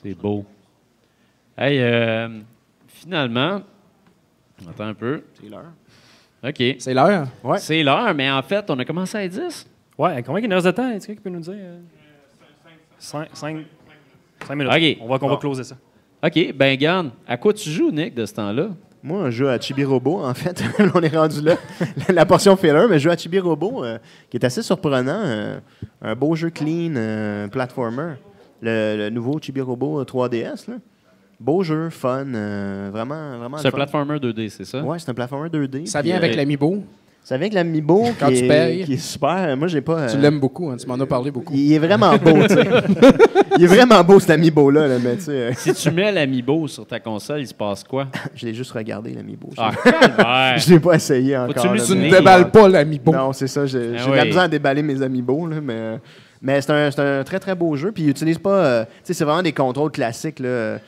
[0.02, 0.46] C'est beau.
[1.58, 2.40] Hey, euh,
[2.88, 3.62] finalement,
[4.70, 5.24] attends un peu.
[5.40, 5.72] C'est l'heure.
[6.44, 6.64] OK.
[6.80, 7.28] C'est l'heure?
[7.44, 7.58] Ouais.
[7.60, 9.68] C'est l'heure, mais en fait, on a commencé à 10.
[9.98, 10.90] Ouais, combien il nous reste de temps?
[10.90, 11.56] Est-ce que quelqu'un qui peut nous dire?
[13.00, 13.68] 5 minutes.
[14.74, 14.98] OK.
[15.02, 15.34] On va, qu'on Bon.
[15.34, 15.76] va closer ça.
[16.24, 17.12] OK, ben garde.
[17.28, 18.70] À quoi tu joues, Nick, de ce temps-là?
[19.04, 20.64] Moi, je joue à Chibi-Robo, en fait.
[20.94, 21.56] on est rendu là.
[22.10, 23.98] La portion filler, mais je joue à Chibi-Robo, euh,
[24.30, 25.22] qui est assez surprenant.
[25.26, 25.60] euh,
[26.02, 28.14] un beau jeu clean, euh, platformer.
[28.62, 30.76] Le, le nouveau Chibi-Robo 3DS, là.
[31.40, 34.84] Beau jeu, fun, euh, vraiment, vraiment C'est un platformer 2D, c'est ça?
[34.84, 35.88] Ouais, c'est un platformer 2D.
[35.88, 36.84] Ça vient euh, avec l'amiibo.
[37.24, 38.84] Ça vient avec l'amiibo Quand qui, tu est- payes.
[38.86, 39.56] qui est super.
[39.56, 40.08] Moi, j'ai pas.
[40.08, 41.54] Tu euh, l'aimes beaucoup, hein, tu m'en as parlé beaucoup.
[41.56, 42.68] Il est vraiment beau, tu sais.
[43.58, 46.68] il est vraiment beau, cet amiibo-là, là, mais tu sais, euh, Si tu mets l'amiibo
[46.68, 48.08] sur ta console, il se passe quoi?
[48.36, 49.50] je l'ai juste regardé, l'amiibo.
[49.56, 50.56] Je- Ah.
[50.58, 51.62] Je l'ai pas essayé encore.
[51.62, 53.12] tu là, ne déballes pas l'amiibo.
[53.14, 53.66] Non, c'est ça.
[53.68, 54.28] J'ai Ah j'ai de la oui.
[54.28, 55.98] misère à déballer mes amiibo, là, mais, euh,
[56.42, 57.92] mais c'est un, c'est un très, très beau jeu.
[57.92, 58.50] Puis il utilise pas...
[58.66, 60.80] euh, tu sais, c'est vraiment des contrôles classiques, là.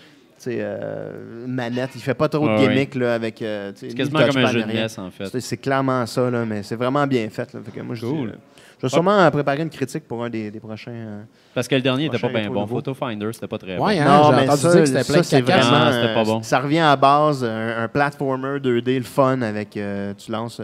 [0.59, 1.91] Euh, manette.
[1.95, 3.41] Il fait pas trop de Ah gimmicks, là, avec...
[3.41, 4.67] euh, tu sais, C'est quasiment comme un jeu de.
[4.67, 5.39] NES, en fait.
[5.39, 7.53] C'est- clairement ça, là, mais c'est vraiment bien fait.
[7.53, 7.59] Là.
[7.63, 8.29] Fait que moi, je dis, Cool.
[8.29, 8.33] euh,
[8.79, 10.91] je vais sûrement euh, préparer une critique pour un des, des prochains...
[10.91, 11.21] euh,
[11.53, 12.61] Parce que le dernier était pas bien bon.
[12.61, 12.75] nouveau.
[12.75, 13.85] Photo Finder, c'était pas très bon.
[13.85, 15.61] Ouais, hein, non, mais ça, dire que c'était plein ça, de c'est caca.
[15.61, 15.77] vraiment...
[15.85, 16.43] Ah, pas euh, bon.
[16.43, 19.77] Ça revient à base, un, un platformer 2D, le fun, avec...
[19.77, 20.61] euh, tu lances...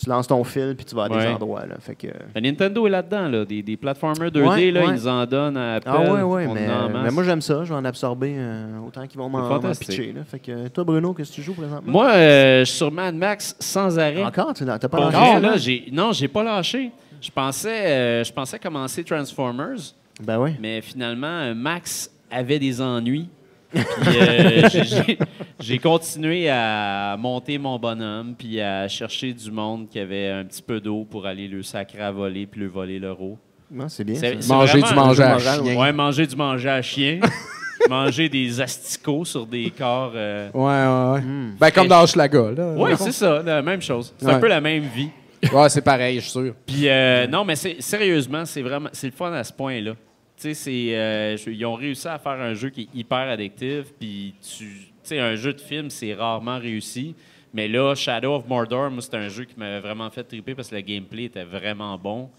[0.00, 1.26] euh, tu lances ton fil puis tu vas à des Ouais.
[1.28, 1.66] endroits.
[1.66, 1.76] Là.
[1.80, 3.44] Fait que, Mais Nintendo est là-dedans, là.
[3.44, 4.86] Des, des platformers 2D, Ouais, là, ouais.
[4.88, 5.88] ils nous en donnent à Apple.
[5.90, 9.18] Ah ouais, ouais, on mais, moi j'aime ça, je vais en absorber euh, autant qu'ils
[9.18, 10.12] vont m'en pitcher.
[10.12, 10.22] Là.
[10.24, 11.90] Fait que toi Bruno, qu'est-ce que tu joues présentement?
[11.92, 14.24] Moi, euh, je suis sur Mad Max sans arrêt.
[14.24, 15.16] Encore, tu n'as pas lâché?
[15.16, 15.84] vrai, là, j'ai...
[15.92, 16.90] Non, j'ai pas lâché.
[17.20, 19.76] Je pensais, euh, je pensais commencer Transformers,
[20.22, 20.52] Ben oui.
[20.60, 23.28] mais finalement, euh, Max avait des ennuis.
[23.72, 23.84] Puis,
[24.20, 24.68] euh,
[25.60, 30.62] j'ai- continué à monter mon bonhomme, puis à chercher du monde qui avait un petit
[30.62, 33.38] peu d'eau pour aller le sacrer à voler, puis le voler l'euro.
[33.70, 34.16] Non, c'est bien.
[34.16, 35.76] C'est- c'est Manger du manger à chien.
[35.76, 37.20] Ouais, manger du manger à chien.
[37.88, 40.12] manger des asticots sur des corps.
[40.14, 41.20] euh, Ouais, ouais, ouais.
[41.26, 41.54] Hmm.
[41.58, 42.74] Ben, comme dans Schlaga, là.
[42.76, 44.12] Oui, c'est ça, la même chose.
[44.18, 44.32] C'est Ouais.
[44.34, 45.08] un peu la même vie.
[45.52, 46.54] Ouais, c'est pareil, je suis sûr.
[46.66, 49.92] Puis euh, non, mais sérieusement, c'est vraiment c'est le fun à ce point-là.
[50.40, 53.92] Tu sais, euh, ils ont réussi à faire un jeu qui est hyper addictif.
[53.98, 57.14] Puis tu sais, un jeu de film, c'est rarement réussi.
[57.52, 60.68] Mais là, Shadow of Mordor, moi, c'est un jeu qui m'avait vraiment fait triper parce
[60.68, 62.30] que le gameplay était vraiment bon.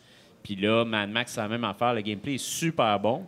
[0.41, 1.93] Puis là, Mad Max, c'est la même affaire.
[1.93, 3.25] Le gameplay est super bon.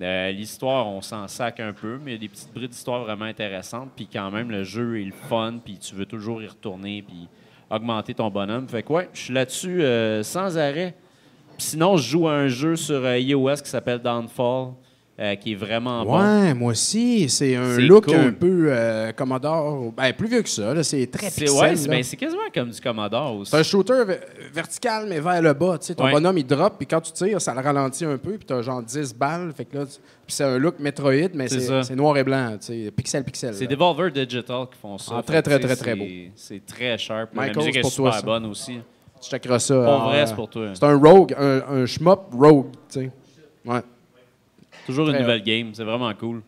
[0.00, 3.04] Euh, L'histoire, on s'en sac un peu, mais il y a des petites brides d'histoire
[3.04, 3.90] vraiment intéressantes.
[3.94, 7.28] Puis quand même, le jeu est le fun, puis tu veux toujours y retourner, puis
[7.70, 8.68] augmenter ton bonhomme.
[8.68, 10.94] Fait que ouais, je suis là-dessus euh, sans arrêt.
[11.58, 14.68] Puis sinon, je joue à un jeu sur euh, iOS qui s'appelle Downfall,
[15.20, 16.16] euh, qui est vraiment bon.
[16.20, 17.28] Ouais, moi aussi.
[17.28, 18.14] C'est un look cool.
[18.14, 19.92] un peu euh, Commodore.
[19.96, 20.72] Ben, plus vieux que ça.
[20.72, 20.84] là.
[20.84, 21.50] C'est très pixel.
[21.50, 21.96] ouais, c'est là.
[21.96, 23.50] ben, c'est quasiment comme du Commodore aussi.
[23.50, 24.20] C'est un shooter ve-
[24.52, 25.76] vertical, mais vers le bas.
[25.80, 26.12] Tu sais, ton Ouais.
[26.12, 28.80] bonhomme, il drop, puis quand tu tires, ça le ralentit un peu, puis t'as genre
[28.80, 29.52] 10 balles.
[29.56, 29.84] Fait que là,
[30.28, 32.52] c'est un look Metroid, mais C'est noir et blanc.
[32.60, 33.54] tu sais, Pixel, pixel.
[33.54, 33.66] C'est.
[33.66, 35.14] Devolver Digital qui font ça.
[35.18, 37.34] Ah, très, très, très, très c'est- C'est très sharp.
[37.34, 38.78] Michael, La musique c'est est pour super toi, bonne aussi.
[39.20, 39.78] Tu checkeras ça.
[39.78, 40.26] Vrai, ouais.
[40.26, 40.70] c'est pour toi.
[40.74, 43.10] C'est un rogue, un, un shmup rogue, tu sais.
[43.64, 43.80] Ouais.
[44.86, 45.70] Toujours une nouvelle game.
[45.74, 46.42] C'est vraiment cool.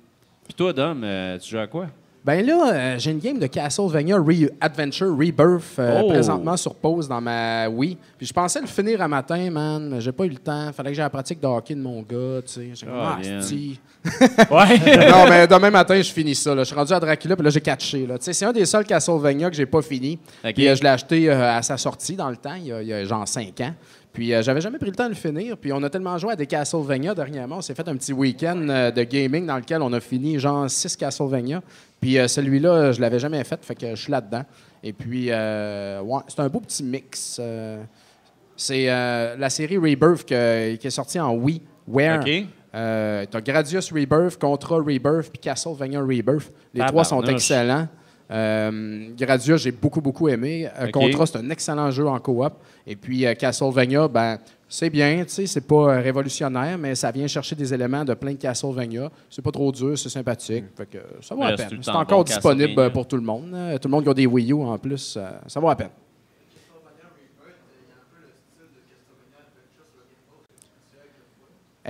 [0.45, 1.87] Puis toi, Dom, euh, tu joues à quoi?
[2.23, 6.09] Ben là, euh, j'ai une game de Castlevania Re- Adventure Rebirth euh, Oh!
[6.09, 7.97] présentement sur pause dans ma Wii.
[8.18, 10.71] Puis je pensais le finir à matin, man, mais j'ai pas eu le temps.
[10.75, 12.68] Fallait que j'aille la pratique de hockey de mon gars, tu sais.
[12.75, 13.81] J'ai Ah, c'ti.
[14.51, 15.09] Ouais.
[15.11, 16.55] non, mais demain matin, je finis ça.
[16.55, 16.62] là.
[16.62, 18.07] Je suis rendu à Dracula, puis là, j'ai catché.
[18.07, 18.16] Là.
[18.21, 20.18] C'est un des seuls Castlevania que j'ai pas fini.
[20.55, 22.89] Puis euh, je l'ai acheté à sa sortie dans le temps, il y a, il
[22.89, 23.75] y a genre 5 ans.
[24.13, 25.57] Puis euh, j'avais jamais pris le temps de le finir.
[25.57, 27.59] Puis on a tellement joué à des Castlevania dernièrement.
[27.59, 30.69] On s'est fait un petit week-end euh, de gaming dans lequel on a fini genre
[30.69, 31.63] 6 Castlevania.
[32.01, 34.43] Puis euh, celui-là, je l'avais jamais fait, fait que je suis là-dedans.
[34.83, 37.39] Et puis, ouais, c'est un beau petit mix.
[38.57, 41.61] c'est la série Rebirth que- qui est sortie en Wii.
[41.87, 42.21] Where?
[42.73, 46.51] T'as Gradius Rebirth, Contra Rebirth, puis Castlevania Rebirth.
[46.73, 47.89] Les trois sont excellents.
[48.31, 49.09] Euh,
[49.57, 50.68] j'ai beaucoup, beaucoup aimé.
[50.78, 50.93] Euh, OK.
[50.93, 52.53] Contra, c'est un excellent jeu en coop.
[52.87, 54.39] Et puis euh, Castlevania, ben,
[54.72, 58.14] c'est bien, tu sais, c'est pas euh, révolutionnaire, mais ça vient chercher des éléments de
[58.14, 59.11] plein de Castlevania.
[59.28, 60.64] C'est pas trop dur, c'est sympathique.
[60.76, 61.81] Fait que, euh, ça vaut la peine.
[61.83, 63.51] C'est encore disponible pour tout le monde.
[63.53, 65.91] Euh, Tout le monde qui a des Wii U en plus, ça vaut la peine.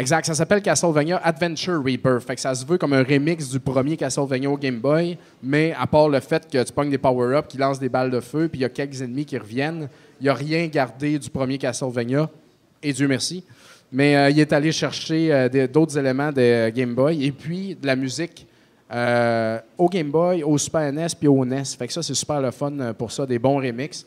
[0.00, 2.26] Exact, ça s'appelle Castlevania Adventure Rebirth.
[2.26, 5.74] Fait que ça se veut comme un remix du premier Castlevania au Game Boy, mais
[5.78, 8.48] à part le fait que tu pognes des power-ups qui lancent des balles de feu,
[8.48, 9.88] puis il y a quelques ennemis qui reviennent,
[10.18, 12.30] il n'y a rien gardé du premier Castlevania,
[12.82, 13.44] et Dieu merci.
[13.92, 17.86] Mais euh, il est allé chercher euh, d'autres éléments de Game Boy, et puis de
[17.86, 18.46] la musique
[18.92, 21.64] euh, au Game Boy, au Super NES, puis au NES.
[21.78, 24.04] Fait que ça, c'est super le fun euh, pour ça, des bons remixes.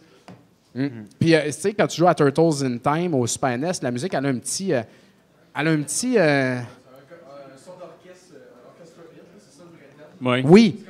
[0.75, 0.87] Mm.
[1.19, 3.91] Puis, euh, tu sais, quand tu joues à Turtles in Time au Super NES, la
[3.91, 4.73] musique, elle a un petit...
[5.55, 6.17] euh, elle a un petit...
[6.17, 6.59] euh,
[10.21, 10.41] Oui.
[10.45, 10.85] Oui.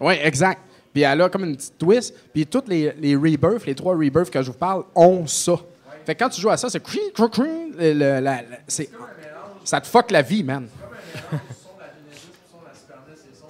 [0.00, 0.60] Oui, exact.
[0.92, 2.14] Puis elle a comme une petite twist.
[2.32, 5.54] Puis toutes les, les rebirths, les trois rebirths que je vous parle, ont ça.
[6.04, 6.82] Fait que quand tu joues à ça, c'est...
[6.82, 8.90] cri, cri, cri, le- le- la- la- c'est-
[9.64, 10.66] Ça te fuck la vie, man.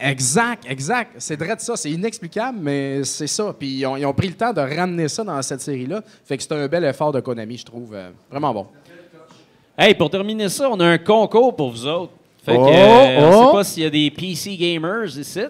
[0.02, 1.12] Exact, exact.
[1.18, 1.76] C'est vrai de ça.
[1.76, 3.54] C'est inexplicable, mais c'est ça.
[3.56, 6.02] Puis ils ont, ils ont pris le temps de ramener ça dans cette série-là.
[6.24, 7.94] Fait que c'est un bel effort de Konami, je trouve.
[7.94, 8.66] euh, vraiment bon.
[9.78, 12.12] Hey, pour terminer ça, on a un concours pour vous autres.
[12.44, 13.46] Fait que, Oh, euh, on oh.
[13.46, 15.42] sait pas s'il y a des PC gamers ici.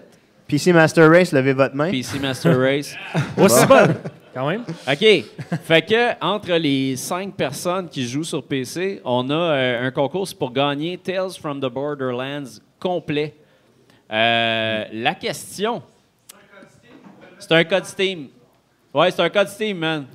[0.47, 1.89] PC Master Race, levez votre main.
[1.89, 2.95] PC Master Race.
[3.37, 3.95] Aussi bonne,
[4.33, 4.61] quand même.
[4.87, 5.23] OK.
[5.63, 10.27] Fait que entre les cinq personnes qui jouent sur PC, on a euh, un concours
[10.37, 13.33] pour gagner Tales from the Borderlands complet.
[14.13, 15.81] Euh, la question.
[17.39, 18.27] C'est un code Steam.
[18.93, 20.05] Ouais, c'est un code Steam, man.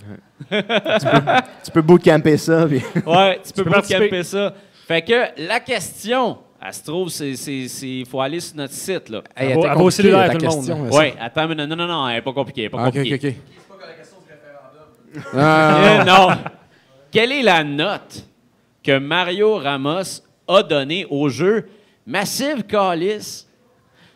[0.50, 2.66] Tu peux bootcamper ça.
[2.66, 4.04] puis- Ouais, tu peux peux pas participer.
[4.08, 4.54] camper ça.
[4.86, 9.08] Fait que la question, elle se trouve, c'est, c'est, c'est- faut aller sur notre site,
[9.10, 9.22] là.
[9.36, 10.92] Hey, elle à tout le monde.
[10.94, 12.88] Ouais, attends, mais non, non, non, non, elle est pas compliquée, elle est pas Ah,
[12.88, 13.28] ok, compliquée.
[13.28, 15.22] ok, ok.
[15.34, 16.28] Ah, Euh, non.
[17.10, 18.24] Quelle est la note
[18.82, 21.68] que Mario Ramos a donnée au jeu
[22.06, 23.46] Massive Callis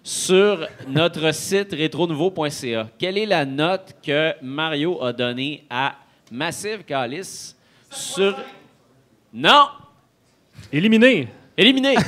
[0.02, 2.88] sur notre site retronouveau.ca?
[2.98, 5.94] Quelle est la note que Mario a donnée à
[6.30, 7.54] Massive Callis
[7.90, 8.36] sur.
[9.32, 9.66] Non!
[10.72, 11.28] Éliminé.
[11.56, 11.94] Éliminé!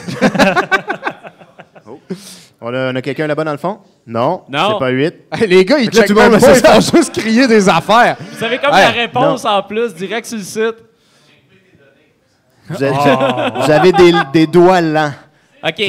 [2.67, 3.79] On a, on a quelqu'un là-bas dans le fond?
[4.07, 4.43] Non.
[4.49, 4.71] Non.
[4.73, 5.15] C'est pas 8.
[5.33, 7.47] Hey, les gars, ils Tout le checkent monde, même c'est pas, ils font juste crier
[7.47, 8.17] des affaires.
[8.19, 10.77] Vous avez comme Hey, la réponse en plus, direct sur le site?
[12.71, 15.13] Vous avez, vous avez des, des doigts lents.
[15.63, 15.83] OK.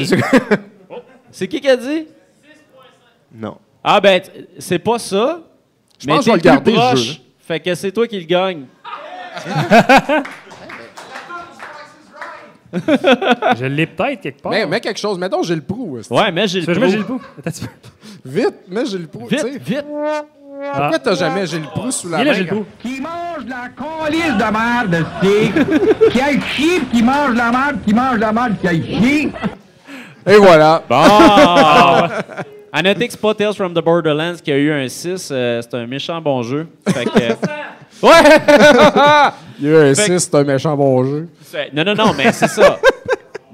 [1.38, 2.06] C'est qui qui a dit?
[3.34, 3.58] Non.
[3.84, 4.22] Ah, ben,
[4.58, 5.40] c'est pas ça.
[5.98, 6.98] Je mais pense que je t'es vais le garder, ce proche.
[7.00, 7.18] jeu, là.
[7.40, 8.64] Fait que c'est toi qui le gagne.
[13.58, 14.50] Je l'ai peut-être quelque part.
[14.52, 15.18] Mais mets quelque chose.
[15.18, 15.98] Mettons, j'ai le prou.
[16.10, 17.20] Ouais, mais j'ai le Pou?
[17.38, 17.70] Attends, tu peux-
[18.24, 19.28] Vite, mets j'ai le prou.
[19.28, 19.50] tu sais.
[19.50, 19.84] Vite, vite.
[20.72, 22.32] Pourquoi t'as jamais j'ai le prou sous la Il main?
[22.32, 22.44] là,
[22.82, 25.52] qui mange de la calice de merde, c'est.
[26.10, 28.66] qui aille chier, pis qui mange de la merde, qui mange de la merde, qui
[28.68, 29.30] aille chier.
[30.26, 30.82] Et voilà.
[30.88, 30.94] Bon!
[32.72, 35.62] À noter que c'est pas Tales from the Borderlands qui a eu un 6, euh,
[35.62, 36.66] c'est un méchant bon jeu.
[36.88, 37.32] Fait que, ouais!
[39.58, 41.28] Il y a eu un Fait que- 6, c'est un méchant bon jeu.
[41.72, 42.78] Non, non, non, mais c'est ça.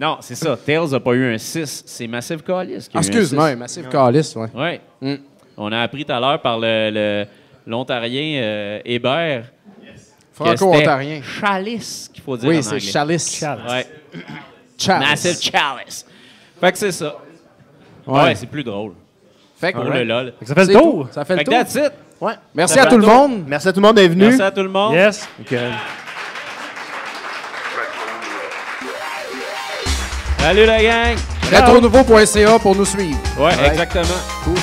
[0.00, 0.56] Non, c'est ça.
[0.56, 1.84] Tails a pas eu un 6.
[1.86, 3.56] C'est Massive Callis qui a Ah, eu un Excuse-moi, 6.
[3.56, 4.48] Massive Calice, ouais.
[4.54, 4.80] Ouais.
[5.00, 5.14] Mm.
[5.58, 7.26] On a appris tout à l'heure par le, le-
[7.66, 9.44] l'Ontarien euh, Hébert.
[10.32, 11.20] Franco-ontarien.
[11.22, 12.80] Chalice qu'il faut dire Oui, c'est.
[12.80, 13.40] Chalice.
[13.68, 13.86] Ouais.
[14.78, 15.08] Chalice.
[15.10, 16.06] Massive Chalice.
[16.62, 17.16] Fait que c'est ça.
[18.06, 18.34] Ouais, Ouais.
[18.36, 18.92] c'est plus drôle.
[19.60, 20.32] Fait que, Pour le LOL.
[20.38, 21.06] Fait que Ça fait le tour.
[21.06, 21.12] tout.
[21.12, 21.58] Ça fait Fait le que tour.
[21.58, 21.92] that's it.
[22.20, 22.34] Ouais.
[22.54, 23.44] Merci Ça à tout le monde.
[23.48, 24.26] Merci à tout le monde d'être venu.
[24.26, 24.94] Merci à tout le monde.
[24.94, 25.28] Yes.
[30.38, 31.16] Salut la gang.
[31.52, 33.18] Retronouveau.ca pour nous suivre.
[33.38, 33.66] Ouais, Ouais.
[33.68, 34.04] exactement.
[34.44, 34.54] Cool.